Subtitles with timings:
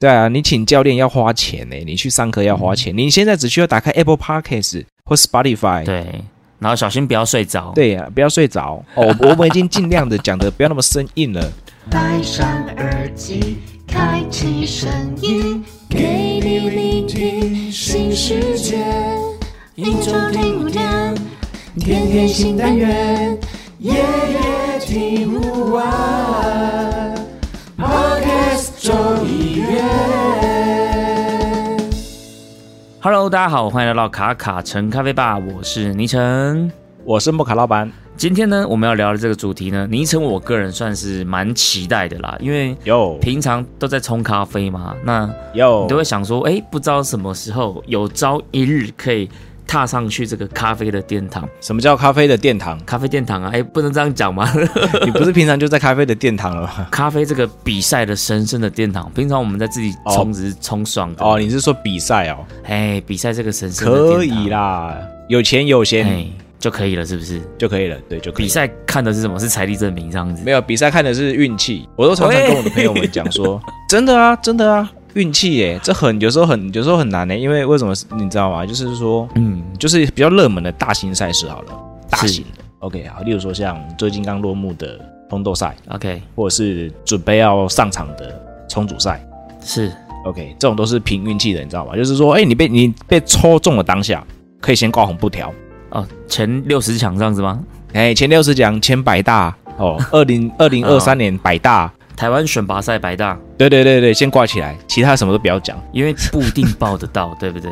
[0.00, 2.96] 对啊，你请教练要花钱呢，你去上课要花钱。
[2.96, 6.22] 你现在只需要打开 Apple Podcast 或 Spotify，对，
[6.60, 7.72] 然后小心不要睡着。
[7.74, 9.12] 对呀，不要睡着哦。
[9.18, 11.50] 我们已经尽量的讲的不要那么生硬了。
[11.90, 13.58] 戴上耳机，
[13.88, 14.88] 开启声
[15.20, 18.76] 音，给你聆听新世界。
[19.74, 21.12] 一周听五天，
[21.80, 23.36] 天天新单元，
[23.80, 27.16] 夜夜听不完。
[27.76, 28.92] Podcast 周
[29.24, 29.47] 一
[33.00, 36.68] Hello，大家好，欢迎来到卡卡城咖啡吧，我是倪晨，
[37.04, 37.88] 我是莫卡老板。
[38.16, 49.30] 今天呢，我们要聊的这个主题呢，倪晨我个人算是蛮期待的啦，因为有平常都在冲咖啡嘛，那有你都会想说，哎，不知道什么时候有朝一日可以。
[49.68, 52.82] 踏上去这个咖啡的殿堂，什么叫咖啡的殿堂？
[52.86, 54.50] 咖啡殿堂啊，哎，不能这样讲吗？
[55.04, 56.86] 你不是平常就在咖啡的殿堂了吗？
[56.90, 61.22] 咖啡这个比赛的神圣的殿堂，平常我们在自己冲只是冲爽的。
[61.22, 62.38] 哦，你是说比赛哦？
[62.64, 64.96] 哎，比赛这个神圣可以啦，
[65.28, 66.26] 有钱有闲
[66.58, 67.40] 就可以了，是不是？
[67.58, 68.46] 就可以了，对，就可以。
[68.46, 69.38] 比赛看的是什么？
[69.38, 70.42] 是财力证明这样子？
[70.44, 71.86] 没有，比赛看的是运气。
[71.94, 74.90] 我都常常跟我的朋友们讲说， 真的啊，真的啊。
[75.18, 78.64] 运气耶，这很有时候很有时候很难呢，因为为什么你知道吗？
[78.64, 81.72] 就是说，嗯，就是比较热门的大型赛事好了，
[82.08, 89.20] 大型的，OK 好，例如说像最近刚落幕的红豆赛，OK，或者是准备要上场的冲煮赛，
[89.60, 89.92] 是
[90.24, 91.96] OK，这种都是凭运气的，你知道吗？
[91.96, 94.24] 就是说，哎，你被你被抽中了当下，
[94.60, 95.52] 可以先挂红布条
[95.90, 97.60] 哦，前六十强这样子吗？
[97.92, 101.92] 哎，前六十强，前百大哦，二零二零二三年百大。
[102.18, 107.70] 台湾选拔赛百大，对对对对，先挂起来，其他什么都不要讲，因为不一定报得到， 对不对？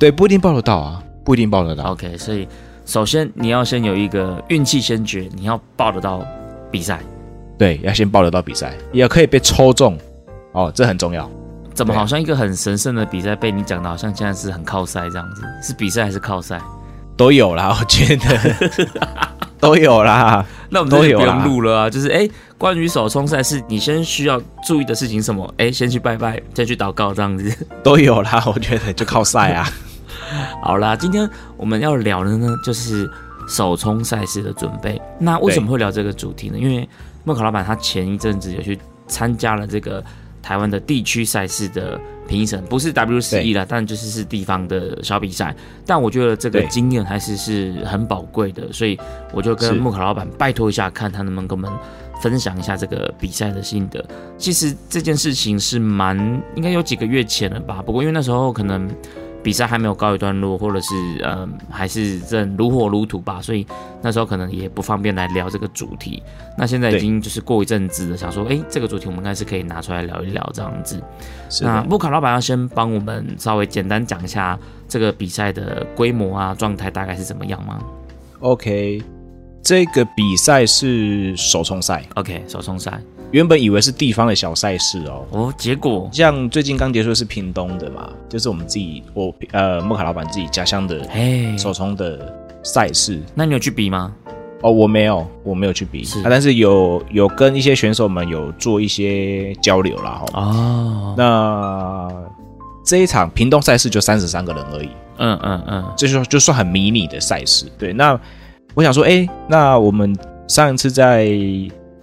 [0.00, 1.84] 对，不一定报得到啊，不一定报得到。
[1.92, 2.48] OK，所以
[2.86, 6.24] 首先你要先有一个运气先决，你要报得到
[6.70, 7.00] 比赛，
[7.58, 9.98] 对，要先报得到比赛，也可以被抽中，
[10.52, 11.30] 哦，这很重要。
[11.74, 15.42] 怎么好像一个很神圣的比赛被你讲的好像现在是很靠赛这样子？
[15.62, 16.58] 是比赛还是靠赛？
[17.16, 18.88] 都有啦，我觉得。
[19.60, 21.90] 都有啦， 那我们都不用录了啊。
[21.90, 25.52] 就是哎，关于手冲赛事，你先需要注意的事情什么？
[25.58, 28.42] 哎，先去拜拜，再去祷告，这样子 都有啦。
[28.46, 29.68] 我觉得就靠赛啊。
[30.62, 33.10] 好啦，今天我们要聊的呢，就是
[33.48, 35.00] 手冲赛事的准备。
[35.18, 36.58] 那为什么会聊这个主题呢？
[36.58, 36.88] 因为
[37.24, 40.04] 莫卡老板他前一阵子有去参加了这个
[40.42, 41.98] 台湾的地区赛事的。
[42.28, 45.52] 评审不是 W 十一啦，但就是是地方的小比赛。
[45.84, 48.96] 但我觉得这个经验还是是很宝贵的，所以
[49.32, 51.68] 我就跟木卡老板拜托一下，看他能不能跟我们
[52.22, 54.04] 分享一下这个比赛的心得。
[54.36, 56.16] 其实这件事情是蛮
[56.54, 58.88] 应该有几个月前了吧，不过因为那时候可能。
[59.48, 60.94] 比赛还没有告一段落，或者是
[61.24, 63.66] 嗯，还是正如火如荼吧，所以
[64.02, 66.22] 那时候可能也不方便来聊这个主题。
[66.58, 71.02] 那现在已经就是过一阵子了，想说，哎，这个主题我们应该是可以拿出来聊一聊这样子。
[71.62, 77.78] 那木卡老板要先帮我们稍微简单讲一下这个比赛的规模啊，状态大概是怎么样吗
[78.40, 79.02] ？OK，
[79.62, 82.04] 这个比赛是首冲赛。
[82.16, 83.00] OK，首冲赛。
[83.30, 91.06] 原本以为是地方的小赛事哦，哦，结果像最近刚结束是屏东的嘛，就是我们自己我呃莫卡老板自己家乡的
[91.58, 93.20] 手冲的赛事。
[93.34, 94.14] 那你有去比吗？
[94.62, 100.24] 哦，我没有，我没有去比，但是有有跟一些选手们有做一些交流啦。
[100.32, 102.08] 哦，那
[102.84, 104.88] 这一场屏东赛事就三十三个人而已。
[105.18, 107.66] 嗯嗯嗯，这就就算很迷你的赛事。
[107.78, 108.18] 对，那
[108.74, 110.16] 我想说，哎，那我们
[110.48, 111.28] 上一次在。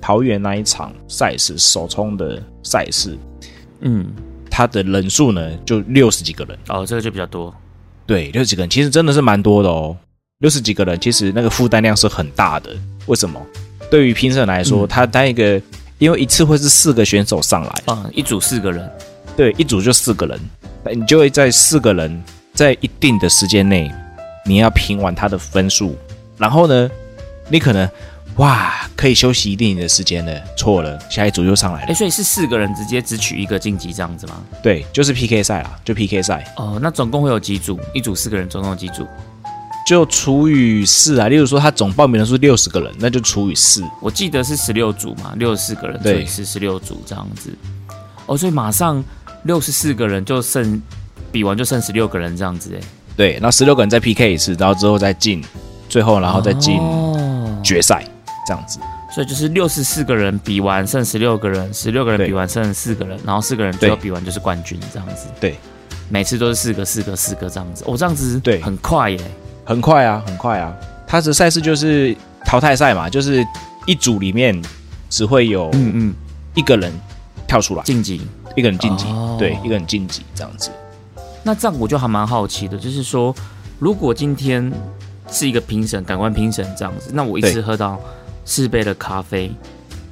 [0.06, 3.18] 桃园那一场赛事首冲的赛事，
[3.80, 4.06] 嗯，
[4.52, 6.56] 他的人数呢就六十几个人。
[6.70, 7.52] 哦，这个就比较多，
[8.06, 9.98] 对，六十几个人其实真的是蛮多的哦，
[10.42, 12.70] 六十几个人其实那个负担量是很大的。
[13.08, 13.42] 为什么？
[13.90, 15.60] 对于评审来说，他单一个，
[15.98, 18.88] 因为一次会是四个选手上来，嗯，一组四个人，
[19.36, 20.40] 对，一组就四个人，
[20.94, 22.24] 你就会在四个人
[22.54, 23.92] 在一定的时间内，
[24.46, 25.96] 你要评完他的分数，
[26.38, 26.92] 然后呢，
[27.50, 27.90] 你可能。
[28.38, 30.41] 哇，可以休息一定的时间了。
[30.57, 31.88] 错了，下一组又上来了。
[31.88, 34.35] 哎，所以是四个人直接只取一个晋级这样子吗？
[34.62, 36.53] 对，就是 PK 赛啦，就 PK 赛。
[36.58, 37.79] 哦，那总共会有几组？
[37.93, 39.08] 一组四个人，总共有几组？
[39.87, 41.29] 就除以四啊。
[41.29, 43.82] 例如说，他总报名人数六十个人，那就除以四。
[44.02, 47.53] 我记得是十六组嘛，六十四个人除以四，十六组这样子。
[48.26, 49.02] 哦，所以马上
[49.43, 50.81] 六十四个人就剩
[51.31, 52.85] 比完就剩十六个人这样子哎。
[53.16, 55.41] 对，那十六个人再 PK 一次，然后之后再进
[55.88, 56.81] 最后，然后再进
[57.64, 58.03] 决赛。
[58.46, 58.80] 这样子，
[59.12, 65.28] 所以就是六十四个人比完剩十六个人，十六个人比完剩四个人，然后四个人最后比完就是冠军这样子。
[65.40, 65.58] 对，
[66.09, 67.84] 每次都是四个、四个、四个这样子。
[67.88, 69.20] 哦，这样子对，很快耶，
[69.64, 70.74] 很快啊，很快啊。
[71.08, 72.16] 他的赛事就是
[72.46, 73.46] 淘汰赛嘛，就是
[73.86, 74.59] 一组里面
[75.09, 76.14] 只会有嗯嗯
[76.53, 76.91] 一个人
[77.48, 78.22] 跳出来晋级。
[78.56, 79.06] 一个人晋级，
[79.38, 80.72] 对，一个人晋级这样子。
[81.44, 83.36] 那这样我就还蛮好奇的，就是说，
[83.80, 84.72] 如果今天
[85.30, 88.00] 是一个评审，感官评审这样子，那我一次喝到
[88.46, 89.52] 四杯的咖啡，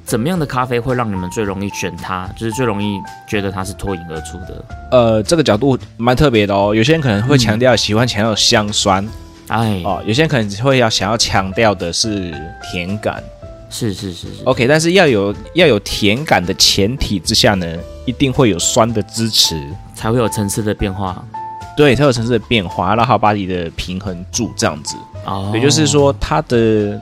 [0.04, 2.28] 怎么样的咖啡会让你们最容易选它？
[2.36, 4.64] 就是最容易觉得它是脱颖而出的？
[4.90, 6.74] 呃，这个角度蛮特别的哦。
[6.74, 9.08] 有些人可能会强调喜欢强调香酸，
[9.48, 12.34] 哎，哦，有些人可能会要想要强调的是
[12.70, 13.22] 甜感。
[13.70, 17.66] 是是是是，OK，但是要有要有甜感的前提之下呢，
[18.04, 19.60] 一定会有酸的支持，
[19.96, 21.24] 才会有层次的变化。
[21.76, 24.96] 对，才有层次的变化，然后把你的平衡住，这样子。
[25.24, 27.00] 哦，也就是说，它的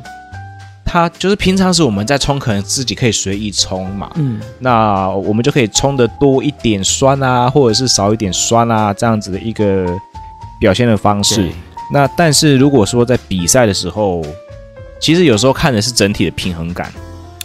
[0.92, 4.10] 它就是平常时我们在冲，可能自己可以随意冲嘛。
[4.16, 9.86] 嗯，那我们就可以冲的多一点酸啊，或者是少一点酸啊，这样子的一个
[10.60, 11.48] 表现的方式。
[11.90, 14.22] 那但是如果说在比赛的时候，
[15.00, 16.92] 其实有时候看的是整体的平衡感，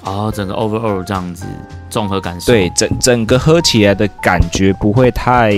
[0.04, 1.46] 哦，整个 overall 这样子
[1.90, 5.54] 综合感受，对，整整个喝起来的感觉不会太，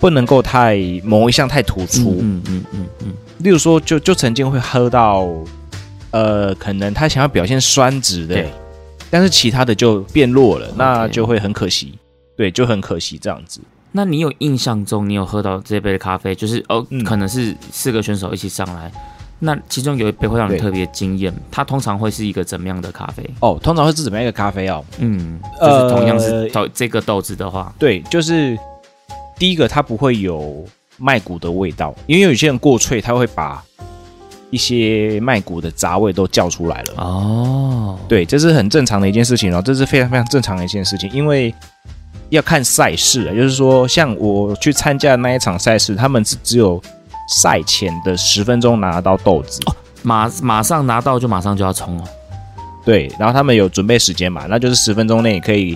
[0.00, 3.12] 不能够太某一项太突出，嗯嗯嗯嗯。
[3.38, 5.28] 例如说，就就曾经会喝到，
[6.14, 8.44] 呃，可能他想要表现酸质的，
[9.10, 11.98] 但是其他的就变弱了，那就会很可惜，
[12.36, 13.60] 对，就很可惜这样子。
[13.90, 18.92] 那你有印象中你有喝到这杯的咖啡，就是哦，可能是四个选手一起上来。
[19.40, 23.28] 那其中有一杯会让你特别惊艳，它通常会是一个怎么样的咖啡？
[23.40, 24.84] 哦，通常会是怎么样一个咖啡哦？
[24.98, 28.56] 嗯，就是同样是豆这个豆子的话，对，就是
[29.36, 30.64] 第一个它不会有
[30.96, 33.62] 麦谷的味道，因为有些人过萃，他会把
[34.54, 36.94] 一些麦谷的杂味都叫出来了。
[36.96, 41.52] 哦，对，这是很正常的一件事情哦，这是非常非常正常的一件事情，因为
[42.28, 46.80] 要看赛事，就是说像我去参加的那一场赛事，他们是只有。
[47.26, 49.58] 赛前的十分钟拿到豆子，
[50.02, 52.04] 马马上拿到就马上就要冲了。
[52.84, 55.74] 对，然后他们有准备时间嘛，那就是十分钟内可以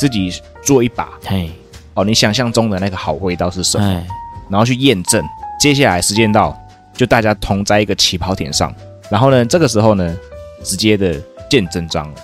[0.00, 0.28] 自己
[0.64, 1.10] 做一把。
[1.24, 1.52] 嘿，
[1.94, 4.04] 哦，你想象中的那个好味道是什么？
[4.50, 5.24] 然后去验证。
[5.60, 6.52] 接下来时间到，
[6.96, 8.74] 就大家同在一个起跑点上，
[9.10, 10.16] 然后呢，这个时候呢，
[10.62, 11.20] 直接的
[11.50, 12.14] 见真章了。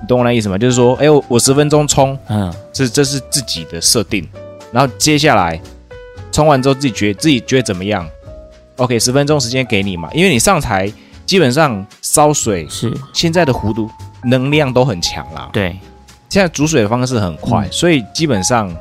[0.00, 0.58] 你懂我那意思吗？
[0.58, 4.28] 就是说，哎，我我十分钟冲，嗯，这这是自己的设定，
[4.72, 5.60] 然后接下来。
[6.30, 8.08] 冲完之后自己觉自己觉得怎么样
[8.76, 10.92] ？OK，十分钟时间给你嘛，因为你上台
[11.24, 13.90] 基本上烧水是现在的弧度
[14.24, 15.48] 能量都很强啦。
[15.52, 15.76] 对，
[16.28, 18.72] 现在煮水的方式很快，所以基本上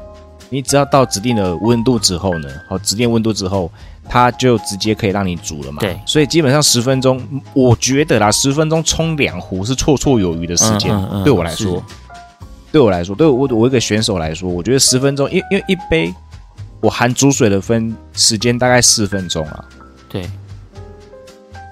[0.50, 3.72] 你只要到指定的温度之后呢，好指定温度之后，
[4.10, 5.80] 它就直接可以让你煮了嘛。
[5.80, 7.22] 对，所以基本上十分钟，
[7.54, 10.92] 我觉得啦，十分钟冲两壶是绰绰有余的时间。
[11.24, 11.84] 对我来说，
[12.72, 16.14] 对我来说，对我我一个选手来说，我觉得十分钟，因因为一杯。
[16.80, 19.66] 我含煮水的分时间大概四分钟啊，
[20.08, 20.30] 对，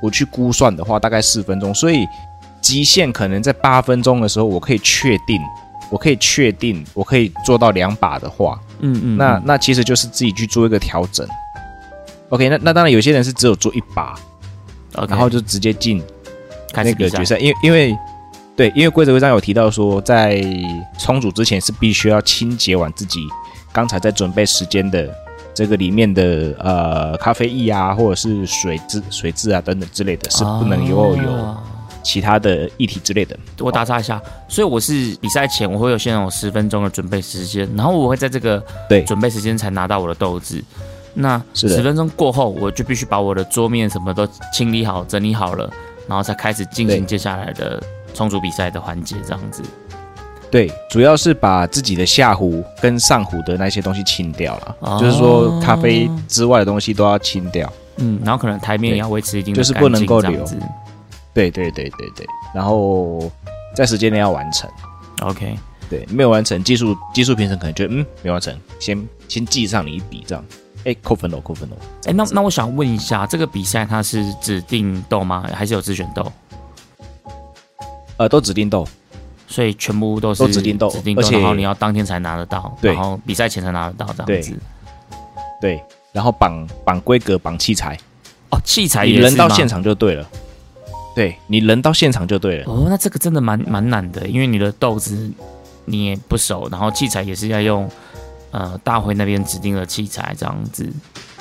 [0.01, 2.07] 我去估算的话大概四分钟，所以
[2.59, 5.39] 极限可能在八分钟的时候，我可以确定，
[5.91, 11.25] 我可以确定我可以做到两把的话，嗯嗯，那那其实就是自己去做一个调整。
[12.29, 14.15] OK，那那当然有些人是只有做一把，
[15.07, 16.01] 然后就直接进
[16.73, 17.97] 那个决赛，因为因为
[18.55, 20.43] 对，因为规则规章有提到说，在
[20.97, 23.19] 冲煮之前是必须要清洁完自己。
[23.71, 25.13] 刚才在准备时间的
[25.53, 31.57] 这个里面的呃咖啡液啊，或者是水质、水质啊等等之类的，是不能有有
[32.01, 33.37] 其他的液体之类的。
[33.59, 40.63] 我打岔一下，所以我是比赛前我会有先有十分钟的准备时间，然后我会在这个对准备时间才拿到我的豆子。
[41.15, 45.67] 那十分钟过后，我就必须把我的桌面什么都清理好、整理好了，
[46.07, 47.81] 然后才开始进行接下来的
[48.13, 49.63] 冲煮比赛的环节，这样子。
[50.51, 57.71] 对，主要是把自己的下壶跟上壶的那些东西清掉了，就是说咖啡之外的东西都要清掉。
[57.97, 60.45] 嗯，然后可能台面也要维持一定的就是不能够留。
[61.33, 63.31] 对对对对对，然后
[63.73, 64.69] 在时间内要完成。
[65.21, 65.57] OK，
[65.89, 70.43] 对，没有完成，技术技术评审可能觉得嗯没完成，先先记上你一笔这样。
[70.85, 71.75] 哎，扣分喽，扣分喽。
[72.05, 75.43] 哎，那那我想问一下，这个比赛它是指定豆吗？
[75.53, 76.31] 还是有自选豆？
[78.17, 78.87] 呃，都指定豆。
[79.47, 80.87] 所以全部都是指定豆，
[81.17, 84.57] 而且然后你要当天才拿得到，然后比赛前才拿得到这样子。
[85.61, 87.95] 对，然后绑绑规格，绑器材。
[88.49, 90.27] 哦，器材你人到现场就对了。
[91.15, 92.65] 对你人到现场就对了。
[92.65, 95.31] 哦，那这个真的蛮蛮难的，因为你的豆子
[95.85, 97.87] 你也不熟，然后器材也是要用
[98.55, 100.87] 呃大会那边指定的器材这样子。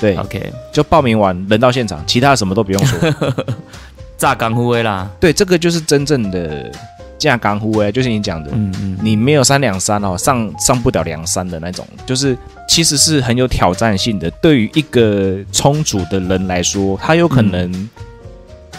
[0.00, 3.14] 对，OK，就报名完人到现场，其他什么都不用说，
[4.18, 5.08] 炸钢护卫啦。
[5.20, 6.70] 对，这个就是真正的。
[7.16, 12.36] 架钢护卫，就是你讲的，嗯嗯，你没有三两三哦，上上不了梁山的那种，就是
[12.68, 14.30] 其实是很有挑战性的。
[14.42, 17.88] 对于一个充足的人来说，他有可能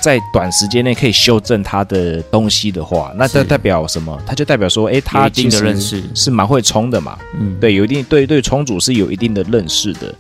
[0.02, 4.20] 在短时间内可以修正它的东西的话，那这代表什么？
[4.26, 7.18] 它就代表说，哎，他其实是蛮会冲的嘛。
[7.38, 10.14] 嗯，对，有一定对对冲组是有一定的认识的。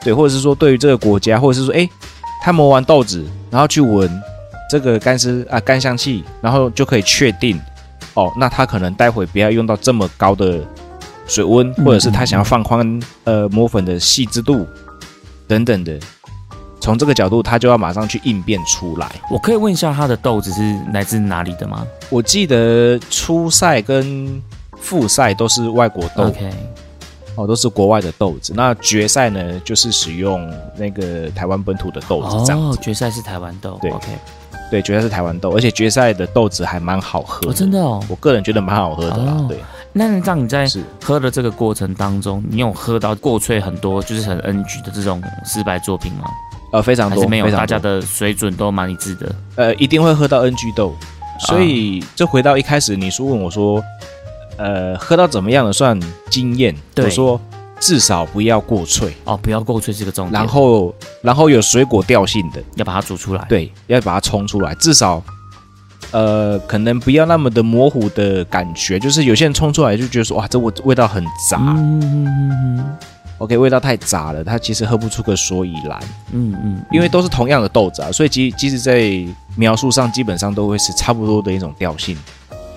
[0.00, 1.88] 对，或者是说对于这个国家，或者是说，哎，
[2.42, 4.10] 他磨完豆子，然后去闻
[4.70, 7.60] 这个干湿啊干香气，然后就可以确定，
[8.14, 10.60] 哦，那他可能待会不要用到这么高的
[11.26, 14.66] 水温，或者是他想要放宽呃磨粉的细致度
[15.46, 15.98] 等等的。
[16.82, 19.08] 从这个角度，他就要马上去应变出来。
[19.30, 21.86] 我可以问一下，他的豆子是来自哪里的吗？
[22.10, 24.42] 我记得初赛跟
[24.76, 26.50] 复赛都是外国豆，OK，
[27.36, 28.52] 哦，都是国外的豆子。
[28.56, 32.52] 那决赛呢，就是使用那个台湾本土的豆子。
[32.52, 34.08] 哦，决赛是台湾豆，对，OK，
[34.68, 38.02] 对，决赛是台湾豆，而且决赛的豆子还蛮好喝，真的哦。
[38.08, 39.46] 我个人觉得蛮好喝的啦。
[39.48, 39.56] 对，
[39.92, 40.66] 那让你在
[41.04, 46.24] 喝的这个过程当中，你有喝到过萃很多，就是很 NG 的这种失败作品吗？
[46.72, 49.34] 呃，非常多，没有，大家的水准都蛮一致的。
[49.56, 50.94] 呃，一定会喝到 NG 豆，
[51.46, 53.82] 所以这回到一开始，你说问我说，
[54.56, 56.00] 呃，喝到怎么样的算
[56.30, 56.74] 经验？
[56.96, 57.38] 我说
[57.78, 60.32] 至少不要过脆哦，不要过脆这个重点。
[60.32, 63.44] 然后，然后有水果调性的，要把它煮出来。
[63.50, 65.22] 对，要把它冲出来，至少，
[66.12, 71.58] 呃，可能不要那么的模糊的感觉，就是有些人冲出来就觉得说，哇，这味味道很杂。
[73.42, 75.98] OK，味道太杂了，它其实喝不出个所以然。
[76.30, 79.12] 嗯嗯，因为都是同样的豆子啊，所以即即使在
[79.56, 82.16] 描述上，基本上都会是差不多的一种调性，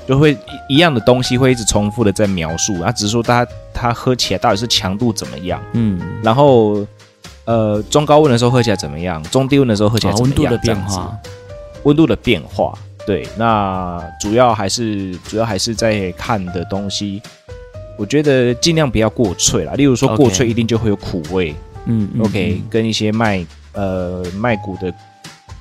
[0.08, 0.36] 就会
[0.68, 5.62] 一样的东西会一直重复的在描述，啊，只是说它它喝起来到底是强度怎么样。
[5.74, 6.84] 嗯，然后
[7.46, 10.36] 呃中高温的时候喝起来怎么样，中低温的时候喝起来怎么样？
[10.36, 11.16] 温度的变化，
[11.84, 17.22] 温度的变化，对，那主要还是主要还是在看的东西。
[17.98, 24.92] 我觉得尽量不要过脆啦，例如说过脆一定就会有苦味，嗯，OK，跟一些麦呃麦谷的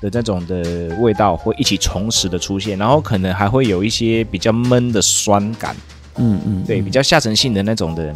[0.01, 5.75] 的那种的味道会一起同时的出现，然后可能还会有一些比较闷的酸感，
[6.17, 8.13] 嗯嗯，对，比较下沉性的那种的。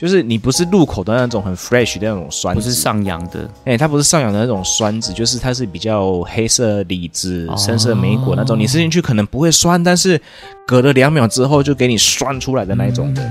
[0.00, 10.18] 就是你不是入口的那种很 fresh 的那种酸，不是上扬的，哎，它不是上扬的那种酸子，就是它是比较黑色李子、深色莓果那种，你吃进去可能不会酸，但是
[10.66, 13.30] 隔了两秒之后就给你酸出来的那一种的，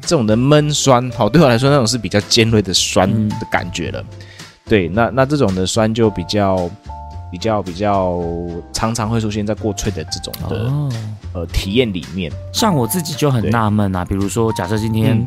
[0.00, 4.04] 这种的闷酸，好，对我来说那种是比较尖锐的酸的感觉了。
[4.64, 6.68] 对，那那这种的酸就比较
[7.30, 8.20] 比较比较
[8.72, 10.72] 常常会出现在过脆的这种的
[11.34, 12.32] 呃体验里面。
[12.52, 15.24] 像我自己就很纳闷啊，比如说假设今天。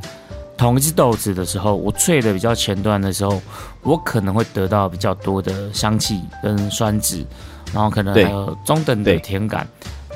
[0.57, 3.41] 同一只豆子的时候，我萃的比较前端的时候，
[3.81, 7.25] 我可能会得到比较多的香气跟酸质，
[7.73, 9.67] 然后可能还有中等的甜感，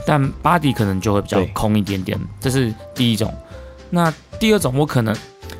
[0.05, 2.19] 但 body 可能就会比较空一点点。
[2.39, 3.33] 这是第一种。
[3.89, 5.15] 那第二种，我可能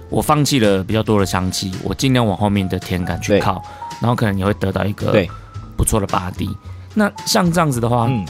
[0.10, 3.62] 我放弃了比较多的香气，我尽量往后面的甜感去靠，
[4.00, 5.26] 然后可能你会得到一个
[5.76, 6.56] 不错的 body。
[6.94, 8.26] 那像这样子的话，嗯，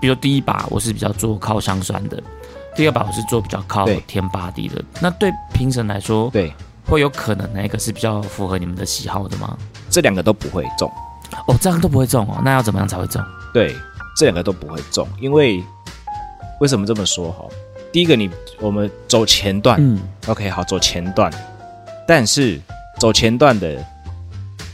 [0.00, 2.22] 比如第一把我是比较做靠香酸的。
[2.78, 6.54] 第二把我是做比较靠天巴地的，那对评审来说，对，
[6.86, 9.58] 会有可能哪一个是比较符合你们的喜好的吗？
[9.90, 10.88] 这两个都不会中，
[11.48, 13.20] 哦，这样都不会中哦，那要怎么样才会中？
[13.52, 13.74] 对，
[14.16, 15.60] 这两个都不会中，因为
[16.60, 17.46] 为什么这么说哈？
[17.90, 18.30] 第一个，你
[18.60, 21.32] 我们走前段，嗯，OK，好，走前段，
[22.06, 22.60] 但是
[23.00, 23.84] 走前段的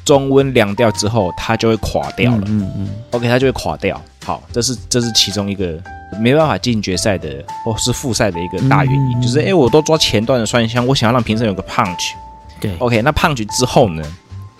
[0.04, 3.98] 中温凉掉之后，它就会垮掉了，嗯嗯，OK，它就会垮掉。
[4.26, 5.82] 好，这是这是其中一个。
[6.20, 12.12] 没办法进决赛的，或是复赛的一个大原因，就是哎，我都抓前段的酸香，我想要让评审有个 punch。
[12.60, 14.02] 对，OK，那 punch 之后呢？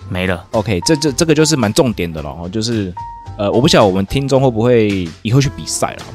[0.09, 0.45] 没了。
[0.51, 2.93] OK，这这这个就是蛮重点的了哦，就是
[3.37, 6.05] 呃，我不晓得我们听众会不会以后去比赛了，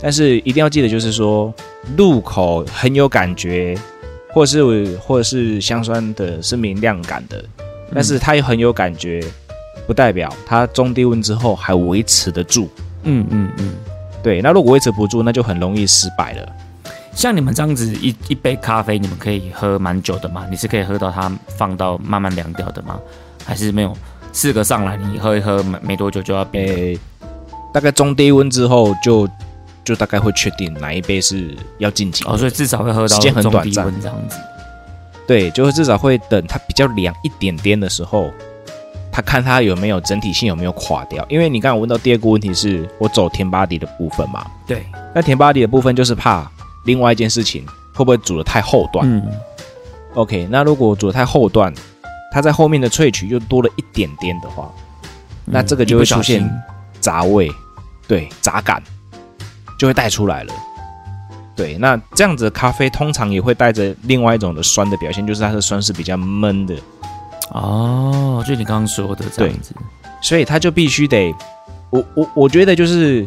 [0.00, 1.54] 但是一定要记得，就是说
[1.96, 3.78] 入口很有感觉，
[4.32, 4.64] 或是
[4.98, 7.44] 或者是香酸的是明亮感的，
[7.94, 9.22] 但是它也很有感觉，
[9.86, 12.68] 不代表它中低温之后还维持得住。
[13.04, 13.74] 嗯嗯嗯。
[14.26, 16.52] 对，那如果维持不住，那就很容易失败了。
[17.14, 20.44] 像你们这样子一一杯咖啡，你们可以喝蛮久的吗？
[20.50, 22.98] 你是可以喝到它放到慢慢凉掉的吗？
[23.44, 23.96] 还是没有？
[24.32, 26.98] 四个上来，你喝一喝，没没多久就要变。
[27.72, 29.28] 大概中低温之后，就
[29.84, 32.24] 就大概会确定哪一杯是要晋级。
[32.24, 34.36] 哦，所以至少会喝到时间很短暂这样子。
[35.24, 38.32] 对，就是至少会等它比较凉一点点的时候。
[39.16, 44.46] 他看他有没有整体性有没有垮掉，因为你刚刚问到第二个问题是我走甜巴底的部分嘛？
[44.66, 46.46] 对，那甜巴底的部分就是怕
[46.84, 49.08] 另外一件事情会不会煮的太后段？
[49.10, 49.26] 嗯
[50.16, 51.72] ，OK，那如果煮的太后段，
[52.30, 54.70] 它在后面的萃取又多了一点点的话，
[55.46, 56.46] 那这个就会出现
[57.00, 57.50] 杂味，
[58.06, 58.82] 对，杂感
[59.78, 60.52] 就会带出来了。
[61.56, 66.74] 对，那这样子的咖啡通常也会带着另外一种的酸的表现，就是它的酸是比较闷的。
[67.50, 69.74] 哦，就你刚刚说的这样子，
[70.20, 71.34] 所以他就必须得
[71.90, 73.26] 我我我觉得就是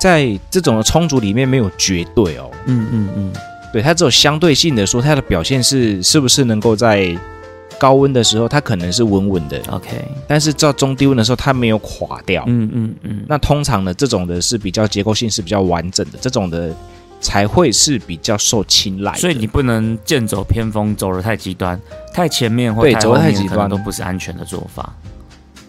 [0.00, 2.50] 在这种的冲组里面没有绝对哦。
[2.66, 3.32] 嗯嗯嗯，
[3.72, 7.16] 对，它只有相对性的说，它的表现是是不是能够在
[7.78, 9.60] 高温的时候，它可能是稳稳的。
[9.70, 9.90] OK，
[10.26, 12.44] 但是到中低温的时候，它没有垮掉。
[12.46, 13.24] 嗯嗯嗯。
[13.28, 16.74] 那通常呢，这种的是比较结构性是比较完整的，这种的
[17.20, 19.14] 才会是比较受青睐。
[19.14, 21.80] 所以你不能剑走偏锋，走的太极端，
[22.12, 24.94] 太前面或太走太极端都不是安全的做法。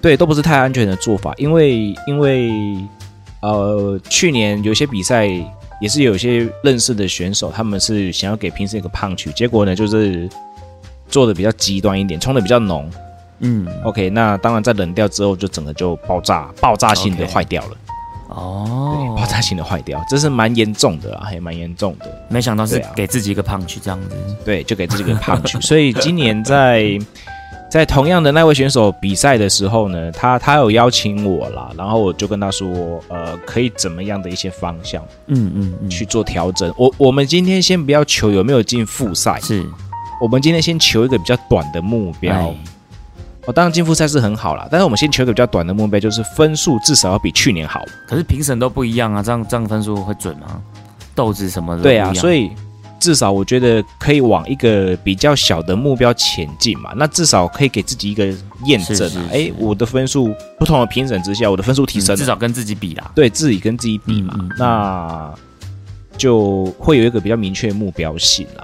[0.01, 2.51] 对，都不是太安全的做法，因为因为
[3.41, 5.27] 呃，去年有些比赛
[5.81, 10.29] 也是有些认识的选手，他们是想要给平时一个胖曲，结果呢就是
[11.09, 12.89] 做的比较极端一点，冲的比较浓。
[13.39, 17.77] 嗯，OK，那当然在冷掉之后就整个就爆炸，爆炸性的坏掉了。
[18.37, 22.05] 哦，爆炸性的坏掉，这是蛮严重的啊，还蛮严重的。
[22.29, 24.15] 没想到是给自己一个胖曲这样子。
[24.45, 26.97] 对，就给自己一个胖曲，所以今年在。
[27.69, 32.69] 在同样的那位选手比赛的时候呢，他他有邀请我啦，然后我就跟他说，
[33.09, 36.73] 呃，可以怎么样的一些方向，嗯嗯，去做调整。
[36.77, 39.65] 我我们今天先不要求有没有进复赛，是
[40.21, 42.55] 我们今天先求一个比较短的目标。
[43.47, 47.81] 哦，当然进复赛是很好啦，但是我们先求一个比较短的目标，就是分数至少要比去年好。
[48.07, 50.61] 可是评审都不一样啊，这样这样分数会准吗？
[51.15, 51.81] 豆子什么的？
[51.81, 52.51] 对啊，所以。
[52.99, 58.25] 至少我觉得可以往一个比较小的目标前进嘛，那至少可以给自己一个
[58.65, 59.23] 验证啊。
[59.31, 63.11] 哎，我的分数不同的评审之下，我的分数提升，至少跟自己比啦。
[63.13, 65.31] 对自己跟自己比嘛，那
[66.17, 68.63] 就会有一个比较明确目标性啦。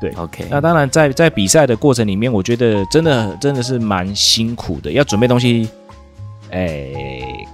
[0.00, 0.46] 对，OK。
[0.50, 5.68] 那当然，在在比赛的过程里面，我觉得真的真的是蛮辛苦的，要准备东西，
[6.50, 6.90] 哎，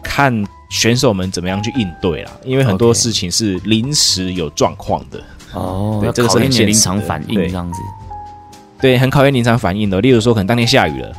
[0.02, 5.20] 看选手们怎么样去应对啦，因为很多事情是临时有状况的。
[5.52, 7.78] 哦，这个是很临场反应这样子，
[8.80, 10.00] 对，很考验临场反应的。
[10.00, 11.12] 例如说，可能当天下雨了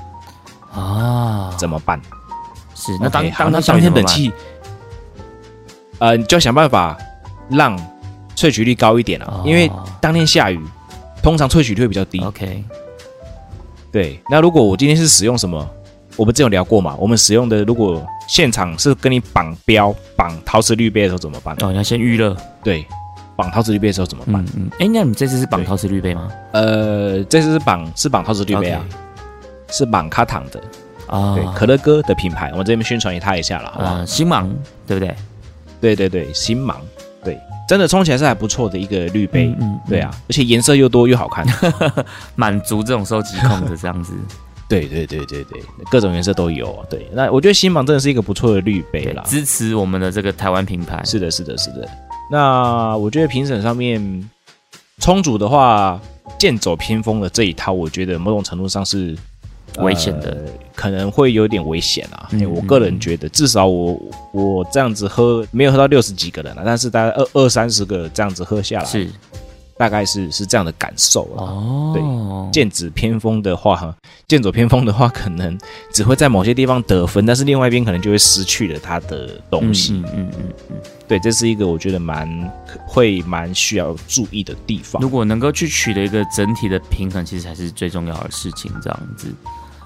[0.74, 2.00] 啊，怎么办？
[2.76, 4.32] 是那当当那当天冷气，
[5.98, 6.96] 呃，就要想办法
[7.50, 7.76] 让
[8.36, 10.62] 萃取率高一点啊，因为当天下雨，
[11.28, 12.22] 通常萃取率会比较低。
[12.22, 12.64] OK，
[13.92, 14.18] 对。
[14.30, 15.70] 那如果我今天是使用什么？
[16.16, 16.96] 我们之前有聊过嘛？
[16.98, 21.54] 我们使用的如果现场是跟你绑标绑陶瓷滤杯的时候怎么办？
[21.60, 22.34] 哦，你要先预热。
[22.64, 22.86] 对。
[23.36, 24.44] 绑陶瓷滤杯的时候怎么办？
[24.56, 26.30] 嗯，哎，那你这次是绑陶瓷滤杯吗？
[26.54, 28.82] 呃，这次是绑是绑陶瓷滤杯啊，
[29.70, 30.62] 是绑卡坦的
[31.08, 34.06] 啊，对，可乐哥的品牌，我们这边宣传一他一下了，好吧？
[34.08, 34.50] 星芒，
[34.88, 35.14] 对不对？
[35.82, 36.97] 对对对，星芒，对，
[37.68, 41.46] 真的冲起来是还不错的一个滤杯，嗯，对啊，而且颜色又多又好看，
[42.36, 44.14] 满足这种收集控的这样子。
[44.70, 46.86] 对对对对对，各种颜色都有。
[46.90, 51.02] 对，那我觉得新芒真的是一个不错的滤杯啦，支持我们的这个台湾品牌。
[51.06, 51.88] 是的，是的，是的。
[52.30, 54.30] 那我觉得评审上面
[55.00, 55.98] 充足的话，
[56.38, 59.16] 剑走偏锋的这一套，我觉得某种程度上是
[59.78, 60.38] 危险的，
[60.76, 62.30] 可能会有点危险啊。
[62.50, 64.00] 我个人觉得，至少我
[64.32, 69.08] 我这样子喝，没有喝到六十几个人了，但是大概二二三十个这样子喝下来是。
[69.78, 71.44] 大概是是这样的感受了。
[71.44, 73.96] 哦，对，剑指偏锋的话，哈，
[74.28, 75.58] 剑走偏锋的话，可能
[75.94, 79.94] 只会在某些地方得分，但是另外一边可能就会失去了他的东西。
[79.94, 80.76] 嗯嗯嗯嗯，
[81.08, 82.28] 对，这是一个我觉得蛮
[82.88, 85.02] 会蛮需要注意的地方。
[85.02, 88.72] 如果能够去取得一个整体的平衡，其实才是最重要的事情。
[88.82, 89.28] 这样子，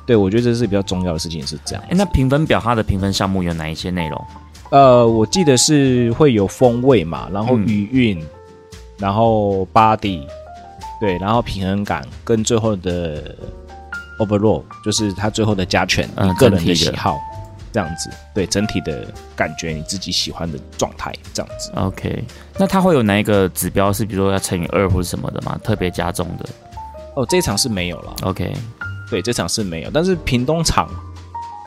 [0.06, 1.84] 对我觉得这是比较重要的事情，是这样。
[1.90, 4.26] 哎，那评分表它的评分项目有哪一些内容？
[4.72, 8.26] 呃，我记得是会有风味嘛，然后余韵。
[9.02, 10.22] 然后 body，
[11.00, 13.36] 对，然后平衡感跟最后的
[14.20, 17.20] overall，就是他最后的加权，你个人的喜好，
[17.74, 21.72] 这样子，对整体的感觉，你自己喜欢的状态，这样子。
[21.76, 22.24] OK，
[22.58, 25.60] 那它会有哪一个指标是，比如说要乘以二或者什么的吗？
[25.64, 26.46] 特别加重的？
[27.16, 28.16] 哦，这场是没有了。
[28.22, 28.54] OK，
[29.10, 30.88] 对，这场是没有，但是屏东场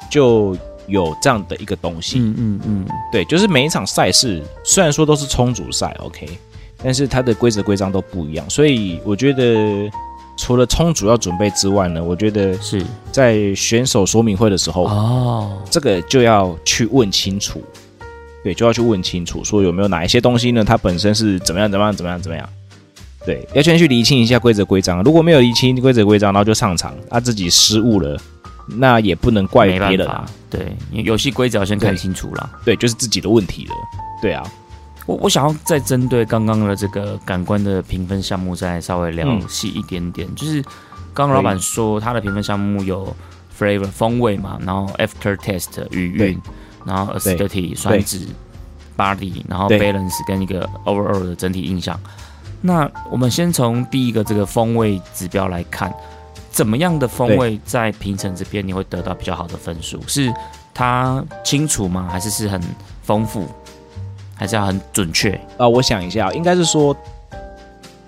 [0.09, 2.19] 就有这样的一个东西。
[2.21, 6.39] 嗯嗯嗯，对，就是每一场赛事虽然说都是冲煮赛，OK。
[6.85, 9.91] 但是它的规则规章都不一样，所以我觉得
[10.37, 17.63] 除了充足要准备之外呢，我觉得是在选手说明会的时候哦，这个就要去问清楚，
[18.45, 20.63] 对，就要去问清楚，说有没有哪一些东西呢？
[20.63, 22.47] 它本身是怎么样怎么样怎么样怎么样？
[23.25, 25.03] 对，要先去厘清一下规则规章。
[25.03, 28.21] 如果没有厘清规则规章，然后就上场，他自己失误了，
[28.67, 30.27] 那也不能怪别人啊。
[30.51, 32.51] 对，游戏规则要先看清楚了。
[32.63, 33.73] 对，就是自己的问题了。
[34.21, 34.45] 对啊。
[35.07, 40.63] 我我想要再针对刚刚的这个感官的评分项目再稍微聊细一点点，就是
[41.13, 43.15] 刚刚老板说他的评分项目有
[43.59, 46.41] flavor 风味嘛，然后 after taste 余韵，
[46.85, 48.27] 然后 acidity 酸质
[48.97, 51.99] ，body，然后 balance 跟一个 overall 的整体印象。
[52.63, 55.95] 那我们先从第一个这个风味指标来看，
[56.51, 60.01] 怎么样的风味在评审这边你会得到比较好的分数？
[60.07, 60.33] 是
[60.73, 62.09] 它清楚吗？
[62.11, 62.59] 还是是很
[63.03, 63.47] 丰富？
[64.37, 65.31] 还是要很准确？
[65.57, 66.97] 啊，我想一下，应该是说，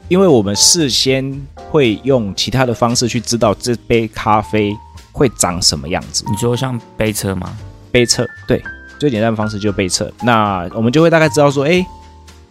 [0.09, 1.33] 因为我们事先
[1.71, 4.77] 会用其他的方式去知道这杯咖啡
[5.13, 6.25] 会长什么样子。
[6.29, 7.57] 你说像杯测吗？
[7.91, 8.63] 杯测，对，
[8.99, 10.13] 最简单的方式就杯测。
[10.23, 11.85] 那我们就会大概知道说，哎，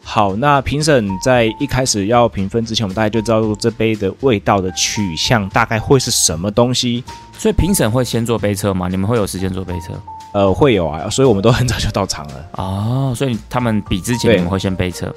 [0.04, 7.04] 好，那评审在一开始要评分之前，我们大概就知道这杯的味道的取向大概会是什么东西。
[7.38, 8.88] 所以评审会先做杯测吗？
[8.88, 9.94] 你们会有时间做杯测？
[10.36, 12.34] 呃，会有啊，所以我们都很早就到场了。
[12.58, 15.10] 哦，所以他们比之前你们会先背测，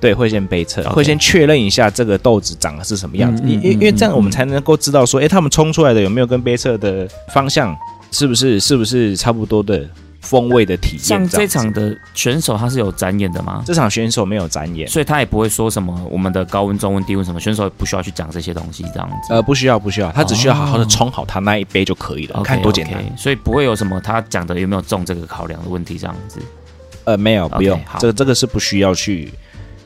[0.00, 3.42] 对，会先背测，会先确认一下这个豆子长的是什么样子。
[3.46, 7.76] 因因因为这样我们才能够知道说，哎，他们冲出来的有没有跟背测的方向
[8.10, 9.86] 是不是是不是差不多的。
[10.22, 11.04] 风味的体验。
[11.04, 13.62] 像这场的选手他是有展演的吗？
[13.66, 19.34] 这场选手没有展演，所以他也不会说什么我们的高温、中温、低温什么，选手也不需要去讲这些东西这样子。
[19.34, 22.42] 呃，不需要，不需要，他只需要好好的冲好他那一杯就可以了。
[22.42, 26.40] 看多简单，所以不会有什么他讲的有没有中这个考量的问题这样子。
[27.04, 29.32] 呃，没有，不用，这个这个是不需要去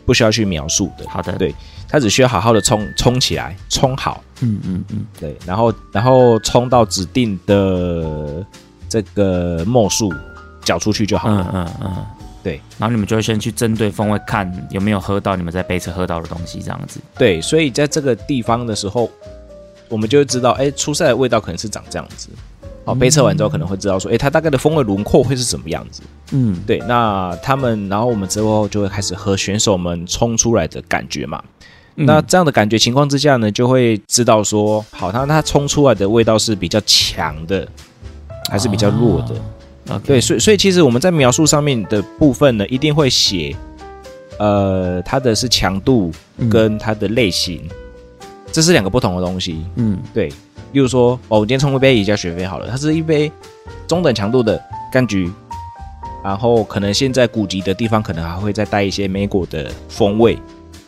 [0.05, 1.09] 不需要去描述的。
[1.09, 1.55] 好的，对
[1.89, 4.23] 他只需要好好的冲冲起来，冲好。
[4.43, 8.45] 嗯嗯嗯，对，然后然后冲到指定的
[8.89, 10.13] 这个墨数。
[10.67, 11.49] 搅出去就好了。
[11.55, 12.07] 嗯嗯嗯，
[12.43, 12.61] 对。
[12.77, 16.99] 然后你们就会先去针对风味看有没有喝到你们在杯测喝到的东西，这样子。
[17.17, 19.09] 对，所以在这个地方的时候，
[19.89, 22.31] 我们就会知道，哎，初赛的味道可能是长这样子。
[22.85, 26.03] 好，杯测完之后可能会知道说，哎，它大概的风味轮廓会是什么样子。
[26.33, 26.79] 嗯，对。
[26.89, 31.41] 那他们，然后我们之后就会开始和选手们冲出来的感觉嘛。
[31.95, 37.67] 那这样的感觉情况之下呢，就会知道说，好，它它冲出来的味道是比较强的，
[38.49, 39.35] 还是比较弱的。
[39.93, 43.55] 啊，对，所以所以其实我们在描述上面的部分呢，一定会写，
[44.39, 46.11] 呃，它的是强度
[46.51, 47.69] 跟它的类型，
[48.51, 49.65] 这是两个不同的东西。
[49.77, 50.29] 嗯，对。
[50.73, 53.31] 例如说，哦，我今天冲一杯宜家雪菲好了，它是一杯
[53.87, 54.61] 中等强度的
[54.93, 55.31] 柑橘，
[56.23, 60.37] 然后可能现在古籍的地方可能还会再带一些梅果的风味。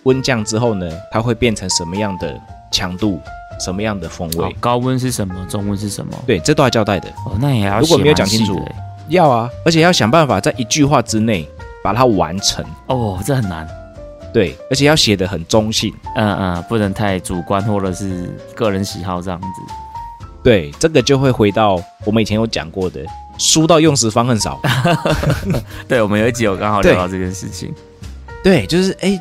[0.03, 2.39] 温降之后呢，它会变成什么样的
[2.73, 3.21] 强度，
[3.59, 4.57] 什么样的风味？
[4.61, 5.35] 高温是什么？
[5.49, 6.13] 中温是什么？
[6.27, 7.09] 对，这都要交代的。
[7.27, 8.61] 哦，那也要如果没有讲清楚。
[9.09, 11.49] 要啊，而且要想办法在一句话之内
[11.83, 13.67] 把它完成哦，这很难。
[14.35, 19.47] 对，而且要写的很中性，嗯嗯，不能太主观或者是个人喜好这样子。
[20.45, 23.01] 对，这个就会回到我们以前有讲过的，
[23.39, 24.61] 书到用时方恨少。
[25.89, 27.75] 对，我们有一集有刚好聊到这件事情。
[28.45, 29.19] 对，就是哎，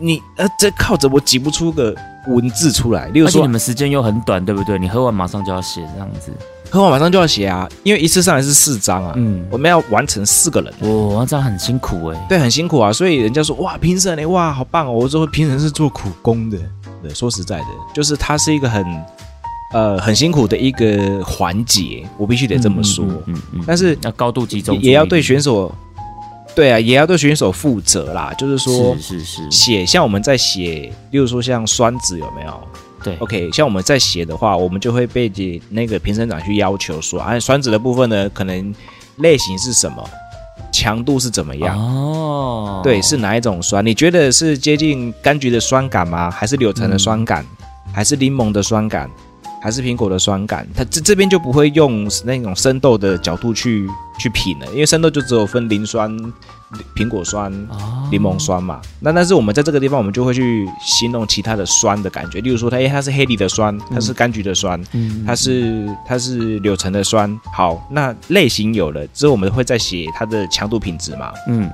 [0.00, 1.94] 你呃，这靠着我挤不出个
[2.28, 3.08] 文字出来。
[3.08, 4.78] 例如说，你们时间又很短，对不对？
[4.78, 6.32] 你喝完马上就要写这样子。
[6.68, 16.58] 喝完马上就要写啊，因为一次上来是四张啊，嗯，我们要完成四个人，哇，这样很辛苦哎，对，很辛苦啊，所以人家说哇，评审哎，哇，好棒哦，我说评审是做苦工的，
[17.00, 18.84] 对，说实在的，就是它是一个很
[19.72, 25.72] 呃很辛苦的一个环节，我必须得这么说，嗯嗯，但是要高度集中，也要对选手，
[26.56, 32.60] 对啊，也要对选手负责啦，就是说，是是是，写像我们在写，例如说像酸子有没有？
[33.04, 35.30] 对，OK，像我们在写的话，我们就会被
[35.68, 38.74] 那个评审长去要求说，啊，酸子的部分呢，可能
[39.18, 40.02] 类型是什么，
[40.72, 41.78] 强度是怎么样？
[41.78, 43.84] 哦，对，是哪一种酸？
[43.84, 46.30] 你觉得是接近柑橘的酸感吗？
[46.30, 47.44] 还是柳橙的酸感？
[47.92, 49.10] 还是柠檬的酸感？
[49.66, 53.84] 还是苹果的酸感，它这这边就不会用那种生豆的角度去
[54.16, 56.16] 去品了，因为生豆就只有分磷酸、
[56.94, 57.50] 苹果酸、
[58.08, 58.80] 柠檬酸嘛。
[59.00, 64.80] 那但是我们在这个地方，我们就会去形容其他的酸的感觉，例如说它，哎，它是黑梨的酸，它是柑橘的酸，
[65.26, 67.28] 它是它是柳橙的酸。
[67.52, 71.32] 好，那类型有了之后，我们会再写它的强度品质嘛。
[71.48, 71.68] 嗯，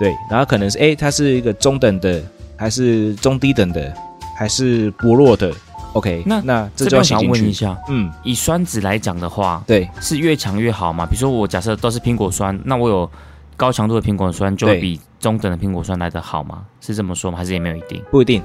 [0.00, 2.20] 对，然后可能是，哎，它是一个中等的，
[2.56, 3.94] 还是中低等的，
[4.36, 5.54] 还是薄弱的。
[5.92, 11.04] OK，那那这就想问一下，嗯，以酸质来讲的话，对，是越强越好嘛？
[11.04, 13.10] 比如说我假设都是苹果酸，那我有
[13.56, 16.62] 高强度的苹果酸，就比中等的苹果酸来的好吗？
[16.80, 17.36] 是这么说吗？
[17.36, 18.00] 还是也没有一定？
[18.10, 18.40] 不一定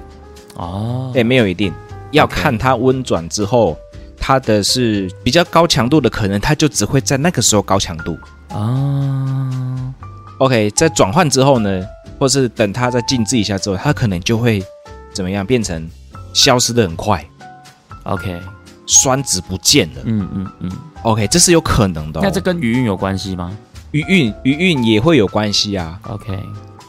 [0.56, 1.72] 哦，哎，没有一定，
[2.12, 3.78] 要看它温转之后，
[4.18, 8.18] 它的是比较高强度的，可能它就只会在那个时候高强度
[8.50, 9.94] 啊。
[10.40, 11.86] OK，在转换之后呢，
[12.18, 14.64] 或是等它再静置一下之后，它可能就会
[15.14, 15.88] 怎么样，变成
[16.34, 17.24] 消失的很快。
[18.06, 18.42] OK，
[18.88, 20.02] 酸值不见了。
[20.06, 20.72] 嗯嗯嗯。
[21.04, 22.20] OK，这是有可能的。
[22.24, 23.56] 那这跟余韵有关系吗？
[23.92, 26.00] 余韵余韵也会有关系啊。
[26.08, 26.34] OK，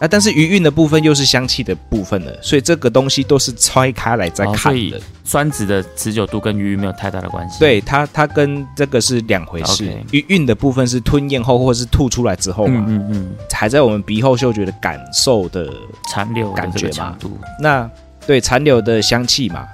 [0.01, 5.01] 啊，但是余韵的部分又是香气的部分了，所以这个东西都是拆开来再看的。
[5.23, 7.59] 酸值的持久度跟余韵没有太大的关系。
[7.59, 9.93] 对它，它跟这个是两回事。
[10.13, 15.69] 余韵的部分是吞咽后或者是吐出来之后嘛，嗯嗯，还在我们鼻后嗅觉的感受的
[16.09, 17.17] 残留感觉嘛。
[17.61, 17.89] 那
[18.27, 19.67] 对残留的香气嘛。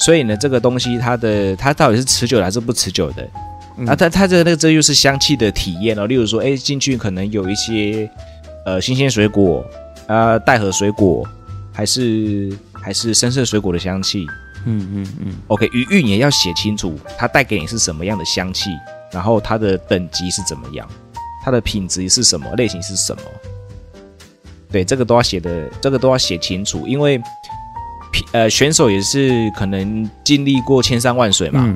[0.00, 3.28] 所以呢，这个东西它的它到底是持久的还是不持久的？
[3.86, 6.06] 啊，它它这那个这就是香气的体验哦。
[6.06, 8.10] 例如说，哎，进去可能有一些
[8.64, 9.64] 呃新鲜水果
[10.06, 11.26] 啊，带核水果，
[11.72, 14.26] 还是还是深色水果的香气。
[14.64, 15.34] 嗯嗯嗯。
[15.48, 18.70] OK，余韵也要写清楚，它带给你是什么样的香气，
[19.12, 20.88] 然后它的等级是怎么样，
[21.44, 23.22] 它的品质是什么，类型是什么。
[24.70, 27.20] 对，这个都要写的，这个都要写清楚，因为。
[28.32, 31.74] 呃，选手也是可能经历过千山万水嘛，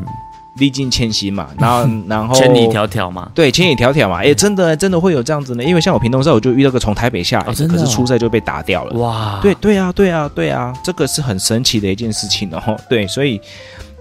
[0.56, 13.40] 历尽千辛嘛，然后 然后千里迢迢嘛，对，千里迢迢嘛，哎，真的真的会有这样子呢，因为像我平东赛，我就遇到个从台北下来，可是初赛就被打掉了，哇，对对啊对啊对啊，这个是很神奇的一件事情哦， 对，所以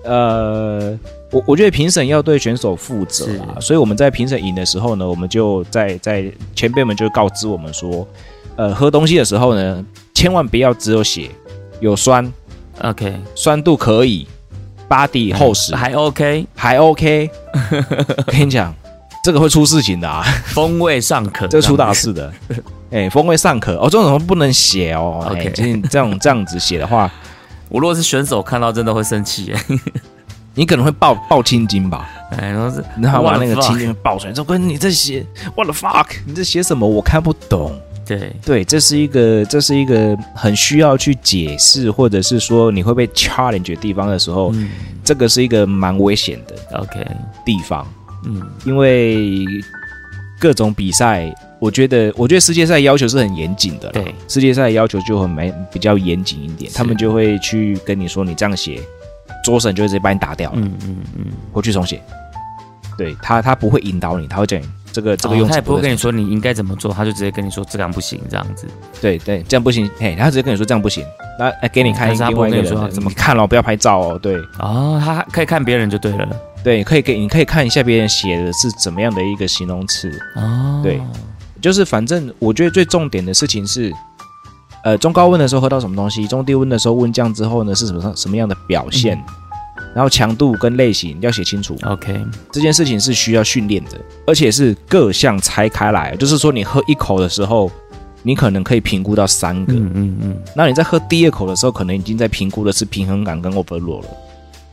[0.04, 0.98] 呃，
[1.32, 8.08] 我我觉得评审要对选手负责啊，所以我们在评审赢的时候呢，我们就在在前辈们就告知我们说，
[8.58, 11.30] 呃，喝东西的时候呢，千万不要只有写。
[11.84, 12.32] 有酸
[12.82, 14.26] ，OK，酸度可以
[14.88, 17.30] ，body 厚实还 OK，还 OK。
[18.26, 18.74] 跟你讲，
[19.22, 22.32] 这个会出事情的啊，风味尚可，这出大事的。
[22.90, 25.28] 哎，风味尚可哦，这种不能写哦。
[25.30, 25.52] OK，
[25.90, 27.12] 这种这样子写的话，
[27.68, 29.54] 我如果是选手看到，真的会生气。
[30.56, 32.10] 你可能会爆爆青筋吧？
[32.38, 36.08] 哎，然后是然后把那个青筋爆出来，说：“哥，你在写 What the fuck？
[36.26, 36.88] 你在写什么？
[36.88, 44.54] 我看不懂。”对对，这是一个这是一个很需要去解释，或者是说你会被 challenge 的地方的时候，
[45.04, 47.06] 这个是一个蛮危险的 OK
[47.46, 47.88] 地方。
[48.26, 49.46] 嗯，因为
[50.40, 53.90] 各种比赛，我觉得我觉得世界赛要求是很严谨的。
[53.92, 58.82] 对，世界赛要求就很没比较严谨一点，他们就会去跟你说，你这样写，
[59.44, 60.58] 桌审就会直接把你打掉了。
[60.60, 62.02] 嗯嗯嗯，回去重写。
[62.98, 64.62] 对他，他不会引导你，他会讲。
[64.94, 68.68] 这个这个用他也不会跟你说你应该怎么做，他就直接跟你说这样不行，这样子。
[69.02, 71.04] 对对，这样不行，嘿，他直接跟你说这样不行，
[71.40, 74.20] 那哎给你看另外一个人怎么看了，不要拍照哦。
[74.22, 76.30] 对，哦，他可以看别人就对了。
[76.64, 80.10] 对，可以给你可以看一下别人写的是怎么样的一个形容词。
[80.36, 81.02] 哦，对，
[81.62, 83.92] 就是反正我觉得最重点的事情是，
[84.86, 89.22] 呃，中高温的时候喝到什么东西，中低温的时候温降之后呢是什么什么样的表现。
[89.94, 91.78] 然后强度跟类型要写清楚。
[91.84, 92.20] OK，
[92.52, 93.92] 这件事情是需要训练的，
[94.26, 96.16] 而且是各项拆开来。
[96.16, 97.72] 就是说，你喝一口的时候，
[98.24, 99.74] 你可能可以评估到三个。
[99.74, 100.38] 嗯嗯嗯。
[100.56, 104.08] 那你在喝第二口的时候，可能已经在评估的是平衡感跟 overload 了。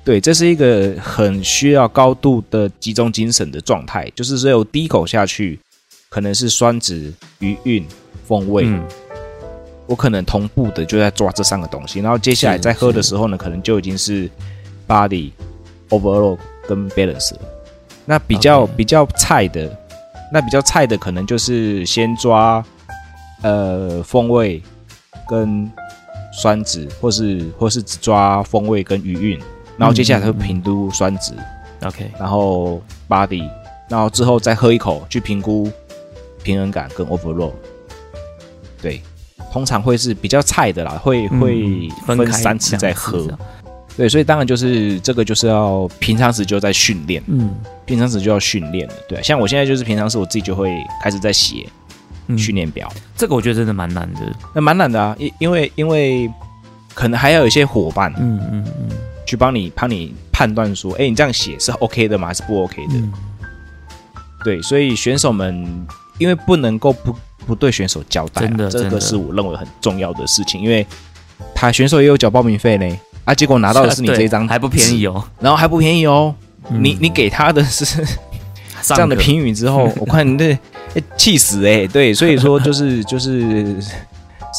[0.02, 4.10] 对，这是一个很需要高度的集中精神的状态。
[4.14, 5.60] 就是只有第一口下去，
[6.08, 7.86] 可能是酸质、余韵、
[8.26, 8.66] 风味，
[9.86, 12.00] 我可能同步的就在抓这三个东西。
[12.00, 14.30] 然后接下来在喝的时候呢，可能就已经是。
[14.90, 15.30] Body
[15.90, 17.32] overall 跟 balance，
[18.04, 19.70] 那比较比较菜的，
[20.32, 22.64] 那比较菜的可能就是先抓
[23.42, 24.60] 呃风味
[25.28, 25.70] 跟
[26.32, 29.38] 酸值，或是或是只抓风味跟余韵，
[29.76, 31.34] 然后接下来会评估酸值
[31.84, 33.48] ，OK，然后 Body，
[33.88, 35.70] 然后之后再喝一口去评估
[36.42, 37.52] 平衡感跟 overall，
[38.82, 39.00] 对，
[39.52, 43.28] 通常会是比较菜的啦，会会分三次再喝。
[43.96, 48.94] 对，所以当然就是这个，就是要平常时就在训练，嗯，平常时就要训练的。
[49.08, 51.66] 对，像我现在就是平常时我自己就会开始在写
[52.38, 54.20] 训练表，这个我觉得真的蛮难的，
[54.54, 56.30] 那蛮难的啊，因因为因为
[56.94, 58.88] 可能还要有一些伙伴，嗯嗯嗯，
[59.26, 62.28] 去帮你帮你判断说，哎，你这样写是 OK 的吗？
[62.28, 62.94] 还是不 OK 的？
[64.44, 65.86] 对，所以选手们
[66.18, 67.14] 因为不能够不
[67.46, 70.86] 不对选手交代，真的，这个是我认为很重要的事情，因为
[71.54, 72.96] 他选手也有缴报名费呢。
[73.30, 73.34] 啊！
[73.34, 76.34] 结果拿到的 是你这一张，还不便宜哦，然后还不便宜哦。
[76.68, 77.84] 你你给他的 是
[78.82, 80.58] 这样的评语之后， 我看你这
[81.16, 81.86] 气死哎！
[81.86, 83.76] 对，所以说就是就是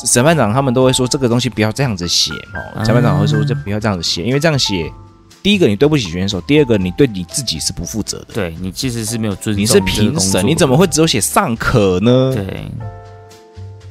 [0.05, 2.83] 审判长他们都会说这个东西不要这样子写哦。
[2.83, 4.89] 裁判长会说这不要这样子写，因为这样写，
[5.43, 8.27] 第一个你对不起选手，第二个你对你自己是不负责的。
[8.33, 12.33] 对你其实是没有尊重，你是评审，你怎么会只有写尚可呢？
[12.33, 12.65] 对。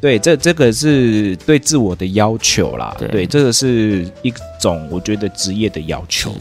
[0.01, 2.97] 对，这这个是对自我的要求啦。
[2.99, 6.33] 对，这个是一种我觉得职业的要求。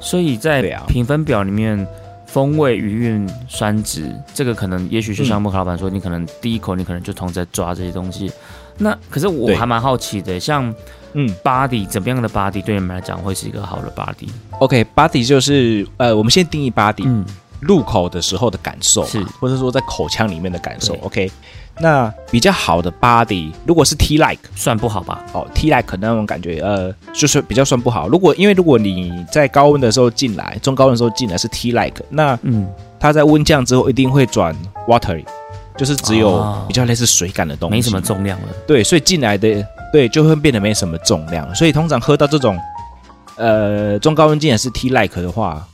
[0.00, 1.86] 所以在评分表里面，
[2.24, 8.30] 风味、余韵、酸值，这个可能也许就像木克老板说，你可能第一口你可能就同时在抓这些东西。
[8.78, 10.72] 那可是我还蛮好奇的，像
[11.12, 17.24] 嗯，body 怎么样的 body 对你们来讲会是一个好的 body？OK，body 就是呃，我们先定义 body，嗯，
[17.60, 20.94] 入口的时候的感受，是或者说在口腔里面的感受。
[21.02, 21.30] OK。
[21.80, 25.24] 那比较好的 body，如果是 T like 算不好吧？
[25.32, 28.08] 哦，T like 那种感觉，呃，就是比较算不好。
[28.08, 34.54] 如果因为如果你在高温的时候进来，中高温的时候进来是 T like，那嗯，它在温降之后一定会转
[34.88, 35.24] watery，
[35.76, 38.48] 就是只有比较类似水感的东西，没什么重量了。
[38.66, 41.54] 对，所以进来的对就会变得没什么重量。
[41.54, 42.58] 所以通常喝到这种
[43.36, 45.64] 呃中高温进来是 T like 的话，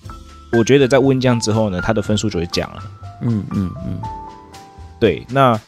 [0.52, 2.82] 我觉得在温降之后呢，它的分数就会降了。
[3.22, 3.98] 嗯嗯嗯，
[5.00, 5.26] 对。
[5.30, 5.58] 那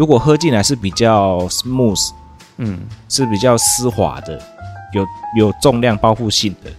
[0.00, 2.08] 如果喝进来是比较 smooth，
[2.56, 4.40] 嗯，是比较丝滑的，
[4.94, 6.70] 有有重量包覆性的，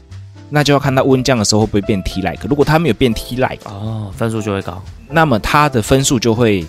[0.50, 2.48] 那就要看它温降的时候会不会变 T like。
[2.50, 4.82] 如果它没有变 T like，哦，分数就会高。
[5.08, 6.66] 那么它的分数就会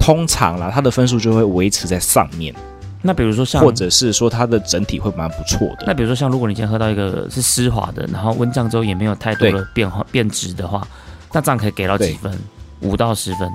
[0.00, 2.54] 通常啦，它的分数就会维持在上面。
[3.02, 5.84] 那比如说像，或者是说它的整体会蛮不错的。
[5.86, 10.88] 那比如说像，如果你今天喝到一个是湿滑的，然后温降之后也没有太多的变化变质的话，
[11.34, 12.32] 那这样可以给到几分？
[12.80, 13.52] 五到十分。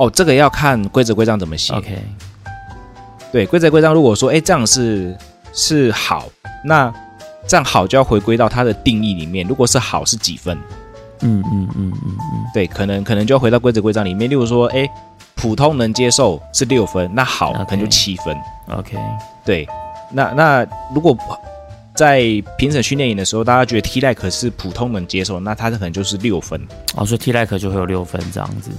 [0.00, 1.72] 哦，这个要看规则规章怎么写。
[1.74, 1.98] OK。
[3.30, 5.16] 对，规则规章如果说，哎，这样是
[5.52, 6.28] 是好，
[6.64, 6.92] 那
[7.46, 9.46] 这样好就要回归到它的定义里面。
[9.46, 10.58] 如果是好是几分？
[11.20, 12.44] 嗯嗯嗯嗯嗯。
[12.52, 14.28] 对，可能可能就要回到规则规章里面。
[14.28, 14.88] 例如说，哎。
[15.36, 18.36] 普通能接受是六分，那好可能就七分。
[18.68, 18.98] OK，
[19.42, 19.66] 对，
[20.12, 21.16] 那那如果
[21.94, 22.20] 在
[22.58, 26.60] 评审训练营的时候，大家觉得 T like 是普通能接受，那他可能就是六分。
[26.94, 28.70] 哦，所以 T like 就会有六分这样子。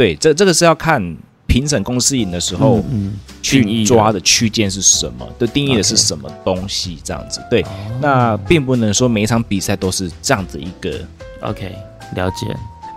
[0.00, 1.14] 对，这这个是要看
[1.46, 7.38] 评审公司赢的时候，嗯，去抓的区间是什么，的定义的是什么东西这样子。
[7.50, 7.62] 对，
[8.00, 10.98] 那并不能说每一场比赛都是这样子一个
[11.42, 11.70] OK
[12.16, 12.46] 了解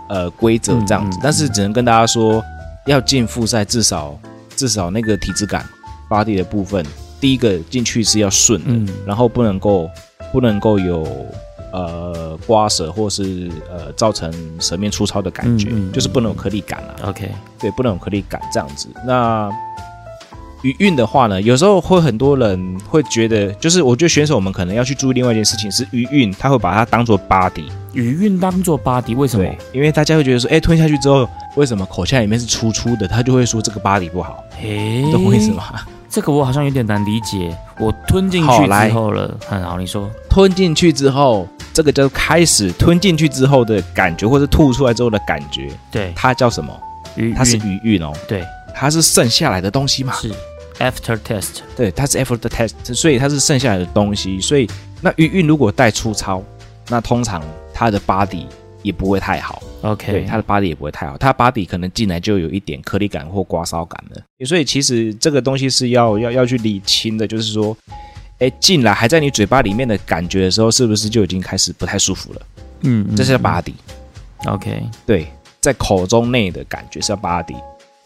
[0.08, 2.42] 呃规则这样子，但是只能跟大家说。
[2.86, 4.14] 要进复赛，至少
[4.54, 5.66] 至少那个体质感、
[6.06, 6.84] body 的部分，
[7.18, 9.88] 第一个进去是要顺的，然后不能够
[10.30, 11.02] 不能够有
[11.74, 16.94] 呃刮舌或是呃造成舌面粗糙的感觉，就是不能有颗粒感了。
[17.08, 18.88] OK，对，不能有颗粒感这样子。
[19.04, 19.50] 那
[20.62, 27.66] 余韵的话呢，有时候会很多人会觉得，就是我觉得选手们可能要去注意另外一件事情是余韵，他会把它当做 body。
[27.92, 29.44] 余韵当做 body，为什么？
[29.72, 33.06] 因为大家会觉得说，哎，吞下去之后，为什么口腔里面是粗粗的？
[33.06, 34.42] 他就会说这个 body 不好。
[34.58, 35.64] 嘿，懂我意思吗？
[36.14, 37.52] 这个我好像有点难理解。
[37.76, 46.72] 我吞进去之后了，很好，你说吞进去之后，这个就开始吞进去之后的感觉，或者吐出来之后的感觉，对，它叫什么？
[47.16, 48.12] 余，它是余韵哦。
[48.28, 50.12] 对，它是剩下来的东西嘛？
[50.12, 50.32] 是
[50.78, 51.62] after test。
[51.76, 54.40] 对，它是 after test，所以它是剩下来的东西。
[54.40, 56.40] 所以那余韵如果带粗糙，
[56.88, 58.46] 那通常它的 body。
[58.84, 67.74] 也不会太好，OK，对，它的 body 也不会太好，它 body 可能进来就有一点颗粒感或刮烧感了，所以其实这个东西是要要要去理清的，就是说，
[68.38, 72.42] 哎，进来还在你嘴巴里面的感觉的时候，是不是就已经开始不太舒服了？
[72.82, 75.26] 嗯，这是 body，OK，对，
[75.62, 77.56] 在口中内的感觉是 body，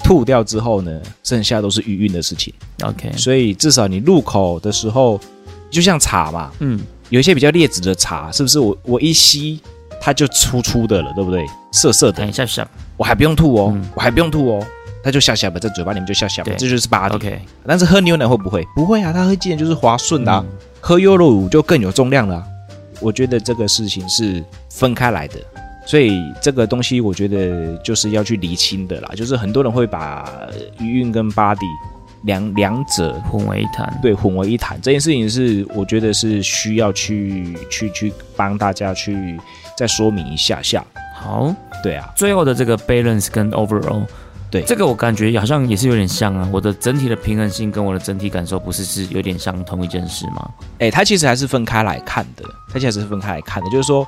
[0.05, 5.21] 吐掉之后呢，剩下都是余韵的事情，OK，所以至少你入口的时候，
[5.71, 9.61] 就像茶嘛，嗯，有一些比较劣质的茶，是不是我我一吸。
[10.01, 11.45] 它就粗粗的了，对不对？
[11.73, 14.67] 涩涩的，下下，我还不用吐哦，我还不用吐哦，
[15.03, 18.67] 它就下下吧，在嘴巴里面就下下吧，这就是巴 OK，但是喝牛奶会不会？
[18.75, 20.45] 不会啊，它喝进来就是滑顺的。
[20.81, 22.43] 喝优酪乳就更有重量了。
[23.01, 25.35] 我觉得这个事情是分开来的，
[25.85, 29.11] 所以这个东西我觉得就是要去厘清的啦。
[29.15, 30.31] 就是很多人会把
[30.79, 31.59] 余韵跟 body
[32.23, 39.39] 两两者混为一谈，对，混为一谈这件事情是我觉得是需要去去去帮大家去。
[39.79, 44.05] 再说明一下下，好，对啊，最后的这个 balance 跟 overall，
[44.51, 50.51] 对，这个我感觉好像也是有点像啊，我的整体的平衡性跟我的整体感受不是是有点像同一件事吗？
[50.81, 54.05] 哎，它其实还是分开来看的，它其实是分开来看的，就是说，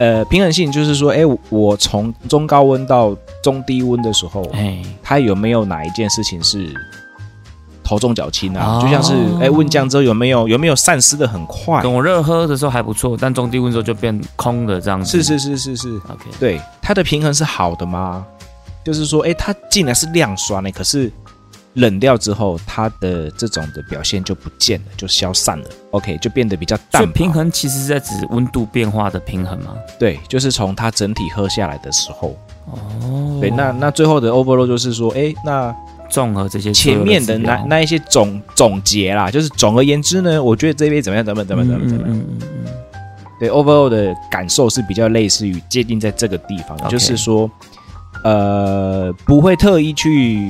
[0.00, 6.68] 呃，平衡性就是说，哎，我从中高温到中低温的时候，哎，它有没有哪一件事情是？
[7.84, 11.82] 头重脚轻啊，就像是哎，温酱之后有没有有没有散失的很快？
[11.82, 15.10] 等我热喝的时候还不错，但中低温之后就变空的这样子。
[15.10, 16.24] 是是是是是，OK。
[16.40, 18.24] 对，它的平衡是好的吗？
[18.82, 21.12] 就是说，哎，它进来是亮酸呢，可是
[21.74, 25.64] 冷掉之后，它的这种的表现就不见了，就消散了。
[25.90, 27.10] OK，就变得比较淡。
[27.12, 29.74] 平衡其实是在指温度变化的平衡吗？
[29.98, 32.34] 对，就是从它整体喝下来的时候。
[32.64, 33.38] 哦。
[33.40, 35.74] 对，那那最后的 overload 就是说，哎，那。
[36.10, 41.24] 综合这些前面的那那一些总总结啦，就是总而言之呢，我觉得这边怎么样？
[41.24, 42.04] 怎么怎么怎么怎么？
[42.06, 42.72] 嗯嗯嗯。
[43.40, 47.50] 对，overall 的感受是比较类似于界定在这个地方，就是说，
[48.22, 50.46] 呃，不会特意去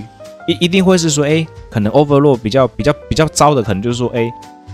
[0.47, 4.31] 一一定会是说，哎，可能 overall 比较比较比较糟的，可能就是说，哎，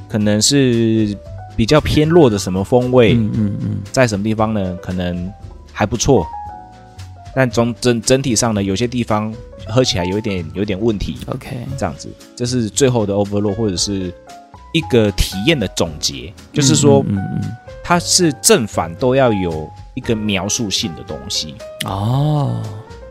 [0.09, 1.17] 可能是
[1.57, 3.15] 比较偏弱的什么风味？
[3.15, 4.77] 嗯嗯嗯，在什么地方呢？
[4.83, 5.33] 可能
[5.73, 6.27] 还不错，
[7.33, 9.33] 但总整整体上呢，有些地方。
[9.67, 14.13] 喝起来有一点有点问题，OK，这样子，这是最后的 overload 或者是
[14.73, 21.55] 一个体验的总结，就是说，嗯嗯，它是正反都要有一个描述性的东西。
[21.85, 22.63] 哦，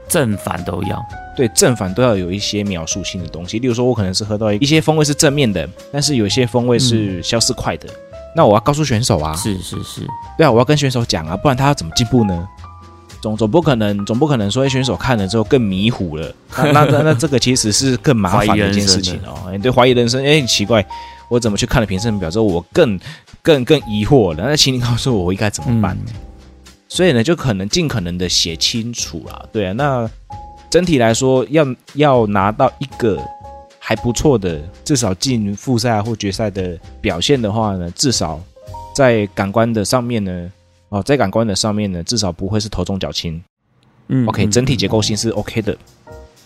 [0.08, 1.04] 正反都要，
[1.36, 3.60] 对，正反都要有一些描述性的东西。
[3.60, 7.90] 例如说，我可能是喝到一些风味是正面的，但是有些风味是消失快的，
[8.36, 12.48] 那我要告诉选手啊，是是是，对啊，我要跟选手讲啊，不然他要怎么进步呢？
[13.22, 16.34] 总总不可能，总不可能说选手看了之后更迷糊了。
[16.56, 19.52] 那那那这个其实是更麻烦的一件事情哦。
[19.52, 20.86] 你对，怀疑人生，哎，奇怪，
[21.28, 23.00] 我怎么去看了评审表之后，我更
[23.42, 24.46] 更更疑惑了？
[24.48, 25.98] 那请你告诉我，我应该怎么办？
[26.88, 29.44] 所以呢，就可能尽可能的写清楚啊。
[29.52, 30.10] 对啊，那
[30.70, 31.66] 整体来说，要
[31.96, 33.20] 要拿到一个
[33.80, 38.40] 还不错的，至少进复赛或决赛的表现的话呢，至少
[38.96, 40.52] 在感官的上面呢。
[40.90, 43.42] 哦，在感官的上面呢，至少不会是头重脚轻。
[44.08, 45.78] 嗯，OK，整体结构性是 OK 的。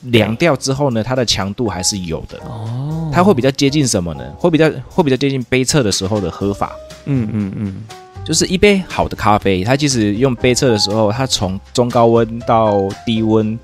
[0.07, 2.37] 凉掉之后呢，它的强度还是有的。
[2.39, 4.23] 哦，它会比较接近什么呢？
[4.37, 6.73] 会比较会比较接近杯测的时候的喝法。
[7.05, 7.83] 嗯嗯嗯，
[8.25, 13.57] 就是一杯好的咖啡，它其实用杯测的时候，它从中高温到低温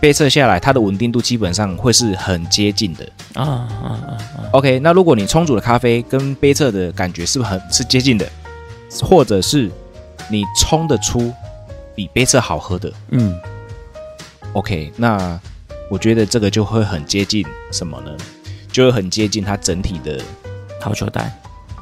[0.00, 3.08] 杯测下来，它的稳定度基本上会是很接近的。
[3.32, 3.42] 啊
[3.82, 4.18] 啊啊
[4.52, 8.28] ！OK，那如果你冲煮的咖啡跟杯测的感觉是不是很是接近的？
[9.00, 9.70] 或者是
[10.30, 11.32] 你冲得出
[11.94, 13.34] 比杯测好喝的，嗯
[14.52, 15.40] ，OK，那
[15.90, 18.10] 我觉得这个就会很接近什么呢？
[18.70, 20.20] 就会很接近它整体的
[20.80, 21.32] 好球带。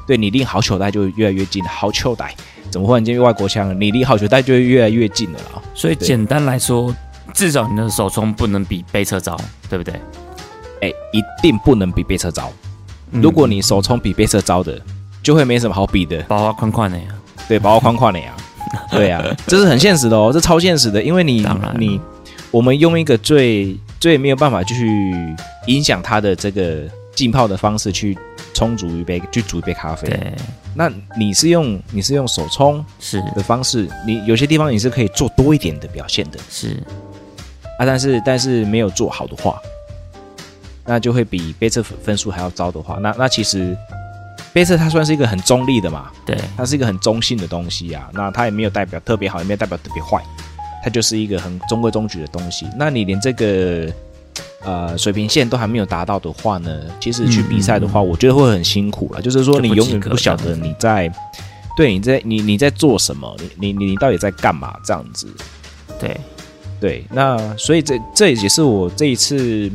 [0.07, 2.35] 对你离好球带就越来越近，好球带
[2.69, 3.79] 怎么忽然间外国腔？
[3.79, 5.61] 你离好球带就会越来越近了啦。
[5.73, 6.93] 所以简单来说，
[7.33, 9.37] 至少你的手冲不能比杯测糟，
[9.69, 9.93] 对不对？
[10.81, 12.51] 哎，一定不能比杯测糟。
[13.11, 14.81] 如果你手冲比杯测糟的。
[15.23, 17.05] 就会没什么好比的，包花框框的呀，
[17.47, 18.33] 对，包花框框的呀，
[18.91, 21.45] 对呀，这是很现实的哦，这超现实的，因为你
[21.77, 21.99] 你
[22.49, 25.35] 我们用一个最最没有办法去
[25.67, 26.81] 影响它的这个
[27.15, 28.17] 浸泡的方式去
[28.53, 30.07] 冲煮一杯，去煮一杯咖啡。
[30.07, 30.33] 对，
[30.75, 33.21] 那你是用你是用手冲是。
[33.35, 36.81] 的方式，你有些地方你是可以做多一点的表现的，是。
[37.77, 39.59] 啊，但是但是没有做好的话，
[40.85, 43.77] 那就会比杯测分数还要糟的话，那那其实。
[44.53, 48.09] 杯测它算是一个很中立的嘛，对，它是一个很中性的东西啊。
[48.13, 50.21] 那它也没有代表特别好，也没有代表特别坏，
[50.83, 52.67] 它就是一个很中规中矩的东西。
[52.77, 53.89] 那你连这个
[54.63, 59.21] 呃水平线都还没有达到的话呢，其实去比赛的话，我觉得会很辛苦了。
[59.21, 61.09] 就是说你永远不晓得你在
[61.77, 65.27] 对你在你你在做什么，你你你到底在干嘛这样子。
[65.99, 66.19] 对
[66.79, 69.71] 对，那所以这这也是我这一次。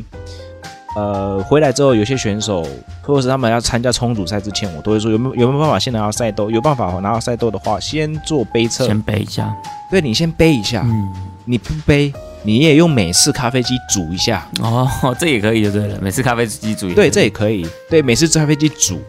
[0.95, 2.67] 呃，回来之后，有些选手
[3.07, 6.51] 或者是他们要参加冲煮赛之前，我都会说有没有有没有办法先拿到赛豆？
[6.51, 9.55] 有办法拿到赛豆的话，先做杯测，先背一下。
[9.89, 10.81] 对，你先背一下。
[10.83, 11.13] 嗯，
[11.45, 14.45] 你不背，你也用美式咖啡机煮一下。
[14.59, 16.93] 哦，这也可以就对了，美式咖啡机煮。
[16.93, 17.65] 对，这也可以。
[17.89, 18.99] 对，美式咖啡机煮，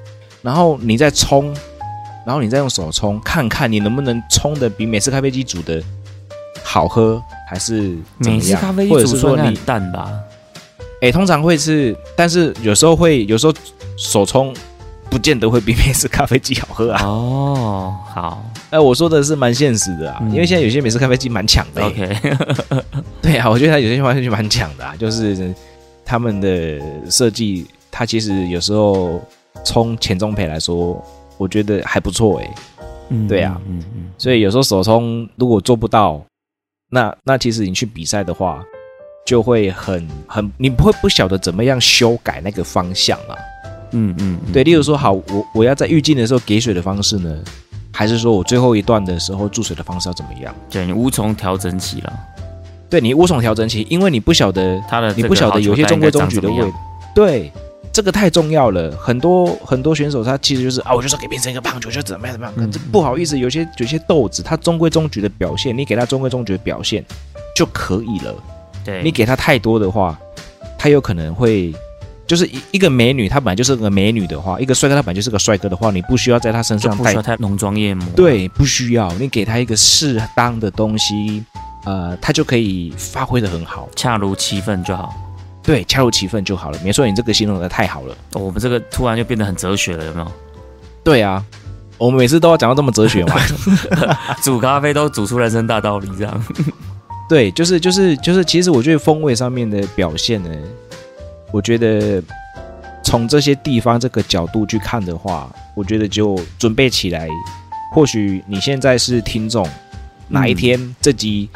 [0.43, 1.53] 然后你再冲，
[2.25, 5.83] 然后你再用手冲，看看你能不能冲的比美式咖啡机煮的
[6.63, 7.21] 好喝，
[7.51, 10.09] 还是美式咖啡机煮说你淡吧？
[11.01, 13.55] 哎，通常会是，但是有时候会，有时候
[13.97, 14.53] 手冲
[15.09, 17.05] 不见得会比美式咖啡机好喝啊。
[17.05, 21.85] 哦，好，哎，我说的是蛮现实的啊，因为现在有些美式咖啡机蛮强的。
[21.85, 22.17] OK，
[23.23, 25.55] 对啊，我觉得它有些咖啡机蛮强的啊，就是
[26.05, 29.21] 他们的设计，它其实有时候
[29.65, 31.01] 冲前中配来说，
[31.37, 32.55] 我觉得还不错哎。
[33.11, 36.21] 嗯，对啊，嗯嗯，所以有时候手冲如果做不到，
[36.91, 38.65] 那那其实你去比赛的话。
[39.29, 43.37] 就会很很，你不会不晓得怎么样修改那个方向啊。
[43.91, 44.65] 嗯嗯，对。
[44.65, 47.37] 例如说，好，我我要在预进的时候给水的方式呢，
[47.93, 50.55] 还是说我最后一段的时候注水的方式要怎么样？
[50.71, 52.13] 对你无从调整起了。
[52.89, 56.73] 对你无从调整起，因为你不晓得他的，你不晓得有些中规中矩的位。
[57.15, 57.53] 对，
[57.93, 58.91] 这个太重要了。
[58.93, 62.73] 很多很多选手他其实就是啊，我就说给变成一个棒球，就怎么样怎么样。
[62.73, 67.05] 这不好意思，有些有些豆子他中规中矩的表现，你给他中规中矩的表现
[67.55, 68.35] 就可以了。
[69.03, 70.19] 你给他太多的话，
[70.79, 71.75] 他有可能会，
[72.27, 78.07] 就是一一个美女，她本来就是个美女的话，一个帅哥他本来就是个帅哥的话，你不需要在他身上带太浓妆艳抹。
[78.15, 81.43] 对，不需要，你给他一个适当的东西，
[81.85, 85.15] 呃，他就可以发挥的很好，恰如其分就好。
[85.63, 86.79] 对，恰如其分就好了。
[86.83, 88.17] 没错，你这个形容的太好了。
[88.33, 90.33] 我们这个突然就变得很哲学了，有没有？
[91.05, 91.45] 对啊，
[91.99, 93.35] 我们每次都要讲到这么哲学嘛，
[94.43, 96.45] 煮咖啡都煮出人生大道理这样。
[97.29, 100.51] 对，就是就是就是，其实我觉得风味上面的表现呢，
[101.53, 102.23] 我觉得
[103.05, 107.29] 从这些地方这个角度去看的话，我觉得就准备起来。
[107.95, 109.67] 或许你现在是听众，
[110.29, 111.49] 哪一天这集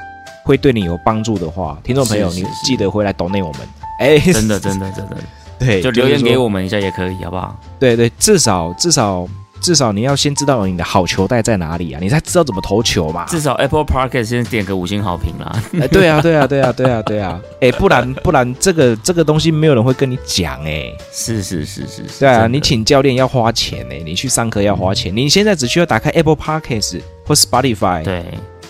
[0.45, 3.61] 会对你有帮助的话，听众朋友，你记得回来 donate 我们。
[3.99, 5.17] 哎，真的真的真的，
[5.59, 7.57] 对，就留言给我们一下也可以，好不好？
[7.79, 9.29] 对对，至少至少
[9.63, 13.25] 至少你要先知道你的好球带在哪里啊，你才知道怎么投球嘛。
[13.27, 15.63] 至少 Apple Park 先点个五星好评啦。
[15.81, 17.41] 哎，对啊，对啊，对啊，对啊，对啊。
[17.61, 20.93] 哎，不然不然这个这个东西没有人会跟你讲哎。
[21.13, 22.21] 是是是是是。
[22.21, 25.17] 对啊，你请教练要花钱哎，你去上课要花钱。
[25.17, 28.03] 你现在只需要打开 Apple Park 或 Spotify。
[28.03, 28.25] 对。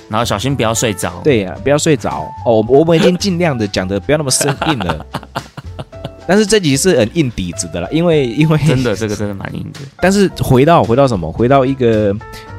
[0.09, 1.11] 然后小心不要睡着。
[1.25, 2.63] 对呀，不要睡着哦。
[2.69, 5.07] 我们已经尽量的讲的不要那么生硬了。
[6.33, 9.81] 但是这集是很硬底子的了，因为 因为真的这个真的蛮硬的。
[10.01, 11.31] 但是回到回到什么？
[11.31, 12.17] 回到一个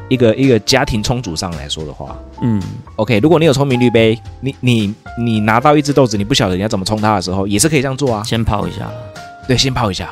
[0.09, 2.61] 一个一个家庭充足上来说的话，嗯
[2.97, 8.21] ，OK，如果你有聪明绿杯，你你你拿到一只豆子，你不晓得你要怎么冲它的时候，也是可以这样做啊。
[8.23, 8.87] 先泡一下，
[9.47, 10.07] 对，先泡一下。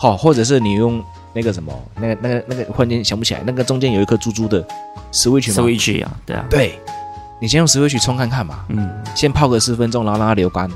[0.00, 1.04] 好，或者是你用
[1.34, 4.66] 那个什么，那个那个那个，忽然间想不起来，那个中间有一颗珠珠的
[5.12, 6.78] switch，switch 啊，对啊，对，
[7.38, 10.70] 你先用 switch 冲看看嘛，嗯，先泡个十分钟，然后让它流干。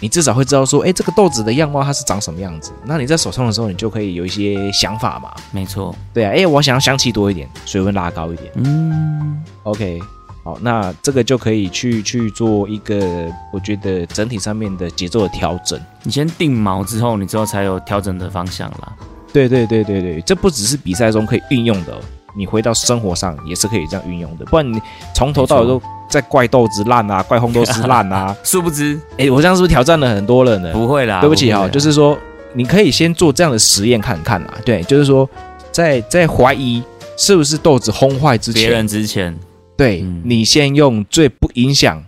[0.00, 2.72] 你至少会知道说，哎，这个豆子的样貌它是长什么样子。
[2.84, 5.30] 那你在手上的时候，你就可以有一些想法嘛。
[5.52, 8.50] 没错，对啊，哎，我想要香气多一点，水温拉高一点。
[8.56, 10.00] 嗯，OK，
[10.42, 15.78] 好，那这个就可以去去做一个，我觉得整体上面的节奏的调整。
[16.02, 18.92] 你先定毛之后，你之后才有调整的方向啦。
[19.32, 22.00] 对对对对对，这不只是比赛中可以运用的，
[22.34, 24.44] 你回到生活上也是可以这样运用的。
[24.46, 24.80] 不然你
[25.14, 25.80] 从头到尾都。
[26.10, 30.72] 在怪豆子烂啊，怪烘豆师烂啊， 殊不知，哎，我这样是不是挑战了很多人呢？
[30.72, 32.18] 不会啦，对不起哈，就是说，
[32.52, 34.54] 你可以先做这样的实验看看啦。
[34.64, 35.30] 对，就是说，
[35.70, 36.82] 在在怀疑
[37.16, 39.38] 是不是豆子烘坏之前，别人之前，
[39.76, 42.02] 对你先用最不影响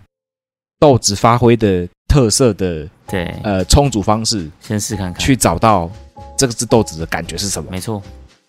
[0.81, 5.89] 豆子发挥的特色的，对，呃，充足方式，先试看看，去找到
[6.37, 7.71] 这个只豆子的感觉是什么？
[7.71, 8.01] 没错，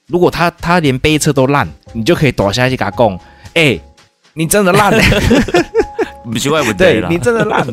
[0.07, 3.18] 如果他他连杯侧都烂，你就可以躲下去给他供，
[3.55, 3.78] 哎。
[4.36, 5.00] 你真的烂了，
[6.25, 7.66] 不奇怪不对你真的烂，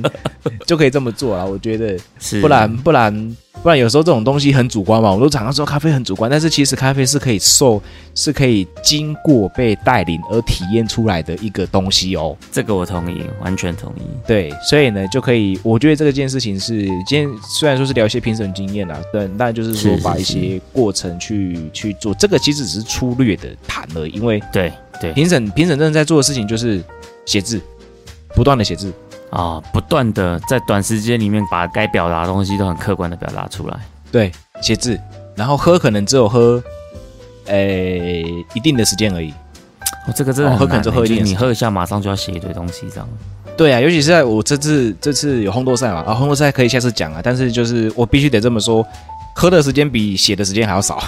[0.65, 1.45] 就可以这么做了。
[1.45, 1.97] 我觉得，
[2.41, 5.11] 不然不然不然，有时候这种东西很主观嘛。
[5.11, 7.81] 我都常常说咖啡很主观，但是其实咖啡是可以受，
[8.13, 12.35] 是可以经过被带领而体验出来的一个东西哦。
[12.51, 14.01] 这个我同意，完全同意。
[14.27, 24.71] 对，所以呢，就可以，我觉得这个件事情是，今天虽然说是聊一些评审经验啦，但，但就是说把一些过程去去做，这个其实只是粗略的谈了，因为对。
[24.99, 26.79] 对，评审评审真的在做的事情就是
[27.25, 27.59] 写字，
[28.35, 28.93] 不断的写字
[29.29, 33.77] 啊，不断的在短时间里面把该表达的东西都很客观的表达出来。
[34.11, 34.99] 对，写字，
[35.35, 36.61] 然后喝可能只有喝，
[37.45, 39.31] 诶一定的时间而已。
[40.07, 43.07] 哦，这个真的喝可能就喝一点，你喝一下马上就要写一堆东西这样。
[43.55, 48.85] 对啊，尤其是在我这次这次有烘豆赛嘛，啊烘豆赛可以下次讲啊，但是就是我必须得这么说。
[49.33, 51.01] 喝的时间比写的时间还要少，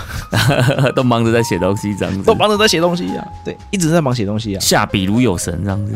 [0.95, 5.93] 都忙着在写东西这样子，都忙着在写东西啊，对，一直在忙写东西啊，下笔如有神这样子。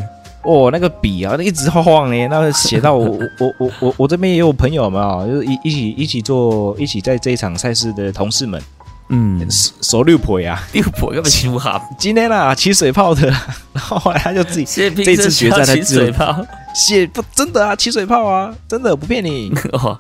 [0.48, 3.06] 哦，那个笔啊，那一直晃晃呢，那写到我
[3.39, 8.62] 我我我我这边也有朋友嘛，就是一一起一起做，一起在这一场赛事的同事们，
[9.10, 9.45] 嗯，
[9.82, 13.28] 手六婆呀，六婆根本起不好，今天啦起水泡的，
[13.74, 14.66] 然后后来他就自己
[15.04, 20.00] 这次决赛他起水泡，写不真的啊，起水泡啊，真的不骗你， 哦，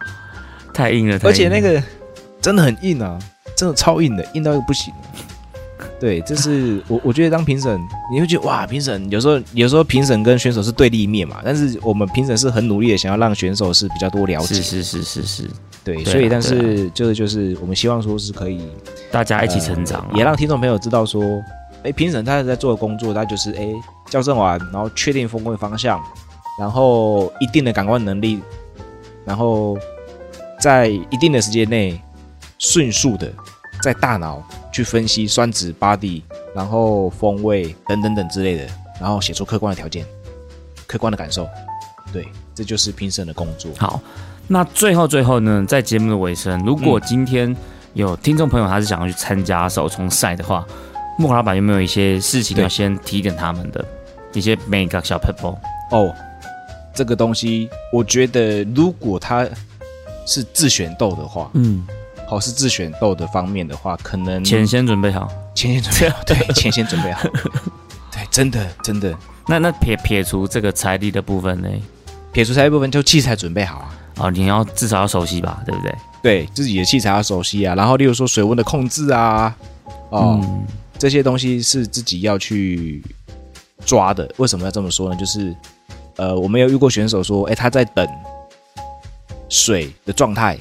[0.73, 1.83] 太硬了，而且那个。
[2.39, 3.17] 真的很硬啊，
[3.57, 4.93] 真的超硬的，硬到又不行。
[5.99, 7.79] 对，这是我我觉得当评审，
[8.11, 14.55] 你会觉得哇，评审有时候有时候评审跟选手是对立面嘛，但是我们评审是很努力的，想要让选手是比较多了解。
[14.55, 15.49] 是是是是是，
[15.83, 18.61] 对，所以但是就是就是我们希望说是可以
[19.11, 21.23] 大家一起成长，也让听众朋友知道说，
[21.83, 23.67] 哎，评审他在做的工作，他就是哎
[24.09, 25.99] 校正完，然后确定风位方向，
[26.59, 28.39] 然后一定的感官能力，
[29.25, 29.77] 然后
[30.59, 31.99] 在一定的时间内。
[32.59, 33.31] 迅速的
[33.83, 34.41] 在大脑
[34.77, 36.21] 去分析酸质、body，
[36.53, 38.67] 然后风味等等等之类的，
[39.01, 40.05] 然后写出客观的条件、
[40.85, 41.49] 客观的感受。
[42.13, 43.71] 对，这就是评审的工作。
[43.75, 43.99] 好，
[44.45, 47.57] 那最后最后呢，在节目的尾声，如果今天
[47.95, 50.63] 有听众朋友他是想要去参加手冲赛的话，
[51.17, 53.83] 木老板有没有一些事情要先提点他们的
[54.33, 55.57] 一些每个小 people？
[55.89, 56.13] 哦，
[56.93, 59.43] 这个东西我觉得，如果他
[60.27, 61.83] 是自选豆的话，嗯。
[62.27, 67.23] 好是自选豆的方面的话，可能钱先准备好，钱先准备好，对， 钱先准备好，
[68.11, 69.17] 对，真的真的。
[69.47, 71.69] 那那撇撇除这个财力的部分呢？
[72.33, 73.93] 撇除财力部分，就器材准备好啊。
[74.17, 75.95] 哦，你要至少要熟悉吧，对不对？
[76.21, 77.73] 对自己的器材要熟悉啊。
[77.75, 79.55] 然后，例如说水温的控制啊，
[80.09, 80.43] 哦，
[80.97, 83.01] 这些东西是自己要去
[83.85, 84.29] 抓的。
[84.37, 85.15] 为什么要这么说呢？
[85.15, 85.55] 就是
[86.17, 88.05] 呃，我们有遇过选手说，哎，他在等
[89.47, 90.57] 水的状态。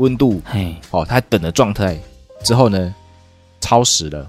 [0.00, 1.96] 温度，嘿，哦，它等的状态
[2.42, 2.94] 之后呢，
[3.60, 4.26] 超时了，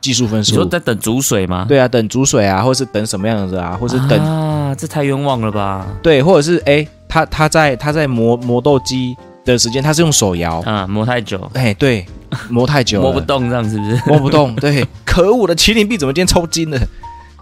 [0.00, 0.52] 技术分数。
[0.52, 1.66] 你说在等煮水吗？
[1.68, 5.86] 对啊，等煮水啊，或是等什么样子啊，或是等啊，这太冤枉了吧？
[6.02, 12.06] 对，或者是哎，他他在他在磨磨豆机的时间，他是用手摇啊，磨太久，哎，对，
[12.48, 14.02] 磨太久，磨不动，这样是不是？
[14.06, 16.78] 磨不动， 对，可恶的麒麟臂怎么今天抽筋了？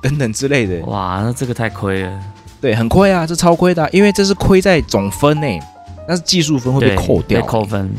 [0.02, 0.84] 等等之类的。
[0.86, 2.20] 哇，那这个太亏了，
[2.60, 5.60] 对，很亏啊，这超亏的，因为这是亏在总分内，
[6.06, 7.90] 但是技术分会被扣掉，扣分，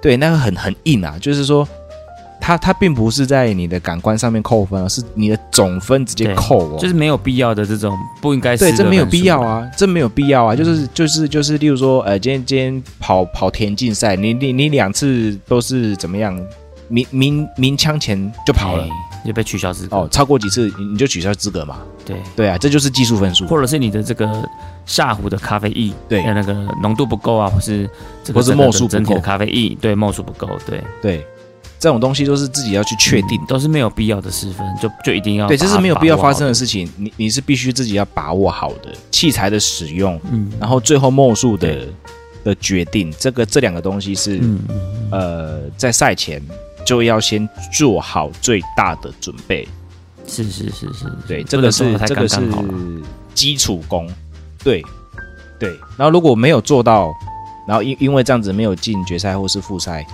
[0.00, 1.66] 对，那个很很硬啊，就是说。
[2.44, 8.56] 它它并不是在你的感官上面扣分，而是你的总分直接扣哦，就是没有必要的这种不应该。
[8.56, 16.36] 对，这没有必要啊，这没有必要啊，就是就是就是，例如说，呃，今天今天跑跑田径赛，你你你两次都是怎么样？
[16.88, 18.88] 鸣鸣鸣枪前就跑了，
[19.26, 19.96] 就被取消资格。
[19.96, 20.08] 哦。
[20.10, 21.78] 超过几次你你就取消资格嘛？
[22.04, 22.16] 对。
[22.36, 24.48] 对啊，这就是技术分数，或者是你的这个
[24.86, 26.22] 下壶的咖啡液对。
[26.22, 26.52] 那个
[26.82, 27.88] 浓度不够啊，或是
[28.24, 30.82] 这个是墨数整体的咖啡液对墨数不够，对。
[31.00, 31.26] 对。
[31.78, 36.88] 这种东西都是自己要去确定，都是没有必要的失分，就就一定要对，这是没有必要发生的事情。
[36.96, 41.88] 你你是必须自己要把握好的器材的使用，嗯，然后最后墨数的
[42.44, 44.40] 的决定，这个这两个东西是
[45.10, 46.40] 呃，在赛前
[46.84, 49.66] 就要先做好最大的准备。
[50.26, 52.40] 是是是是，对，这个是这个是
[53.34, 54.08] 基础功，
[54.62, 54.82] 对
[55.58, 55.70] 对。
[55.96, 57.12] 然后如果没有做到，
[57.66, 60.06] 然后因因为这样子没有进决赛或是复赛。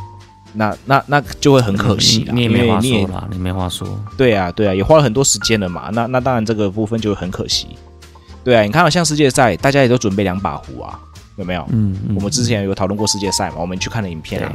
[0.54, 3.86] 那那那就会很可惜了，你也没话说了，你没话说。
[4.16, 5.90] 对啊，对啊，也花了很多时间了嘛。
[5.92, 7.68] 那那当然这个部分就会很可惜。
[8.42, 10.98] 对啊，你看，像世界赛，大家也都准备两把壶啊，
[11.36, 11.64] 有没有？
[11.68, 14.50] 嗯，我们之前有讨论过世界赛嘛，我们去看了影片啊。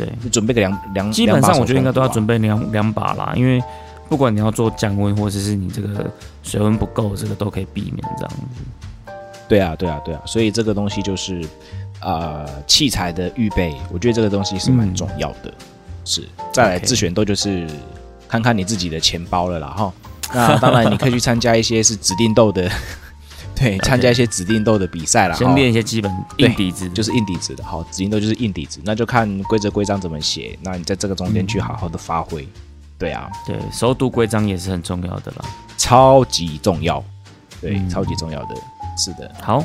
[0.00, 3.62] 对，你准备个两两，基本上我觉得应该都要准备两两把啦，因为
[4.08, 6.10] 不管你要做降温，或者是你这个
[6.42, 9.12] 水温不够，这个都可以避免这样子。
[9.48, 11.44] 对啊，对啊，对啊，所以这个东西就是。
[12.02, 15.52] 呃，器材的预备，我觉得这个东西是蛮重要的。
[16.02, 17.66] 是，再来自选豆就是
[18.26, 19.92] 看看你自己的钱包了啦哈。
[20.32, 22.70] 那当然，你可以去参加一些是指定豆的，
[23.60, 25.34] 对，参加一些指定豆的比赛啦。
[25.34, 27.62] 先练一些基本硬底子，就是硬底子的。
[27.62, 30.58] 好，指定豆就是硬底子，那就看规则规章怎么写。
[30.62, 32.48] 那你在这个中间去好好的发挥。
[32.98, 35.44] 对啊，对，熟读规章也是很重要的啦，
[35.76, 37.04] 超级重要。
[37.60, 38.54] 对，超级重要的，
[38.96, 39.30] 是的。
[39.42, 39.62] 好。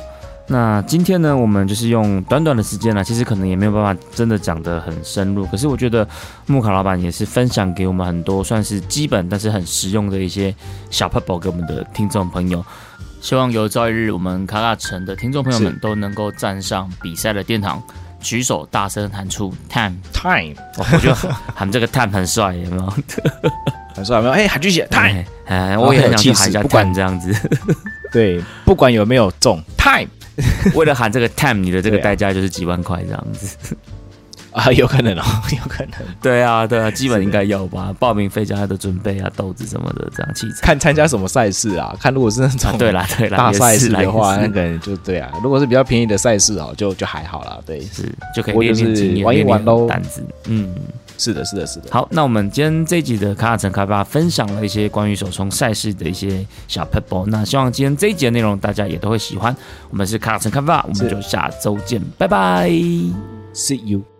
[0.48, 5.43] 那今天呢，我们就是用短短的时间呢，其实可能也没有办法真的讲得很深入。
[5.48, 6.08] 可是我觉得
[6.46, 10.54] 木卡老板也是分享给我们很多算是基本但是很实用的一些
[10.91, 12.64] 小 pebble 给我们的听众朋友。
[13.26, 17.82] 希望有朝一日我们卡卡城的听众朋友们都能够站上比赛的殿堂，
[18.19, 20.53] 举手大声喊出 time time。
[20.78, 21.15] 我觉得
[21.55, 22.93] 喊这个 time 很帅，有没有？
[23.95, 24.32] 很帅，有没有？
[24.32, 27.34] 哎，喊句起 time，哎，我也很想去喊一下 time 这样子。
[28.13, 30.07] 对，不管有没有中 time。
[30.76, 33.76] 为了喊这个 time，你的这个代价就是几万块这样子
[34.56, 35.91] 啊， 有可能哦， 有可能。
[36.22, 37.93] 对啊，对啊，基本应该有吧？
[37.99, 40.62] 报名费加的准备啊，豆子什么的，这样器材。
[40.62, 41.95] 看参加什么赛事啊？
[41.99, 45.30] 看如果是那种对啦对啦大赛事的话，那个就对啊。
[45.43, 47.60] 如果是比较便宜的赛事哦，就就还好啦。
[47.66, 48.03] 对，是
[48.36, 49.88] 就可以练练经验，玩一玩喽。
[49.88, 50.74] 胆子，嗯。
[51.18, 51.88] 是的，是的，是的。
[51.91, 57.26] 好，那我们今天这一集的卡卡城开发分享了一些关于手冲赛事的一些小 pebble。
[57.28, 59.56] 那希望今天这一集的内容大家也都会喜欢。
[59.89, 62.70] 我们是卡卡城开发，我们就下周见，拜拜
[63.53, 64.14] ，See you。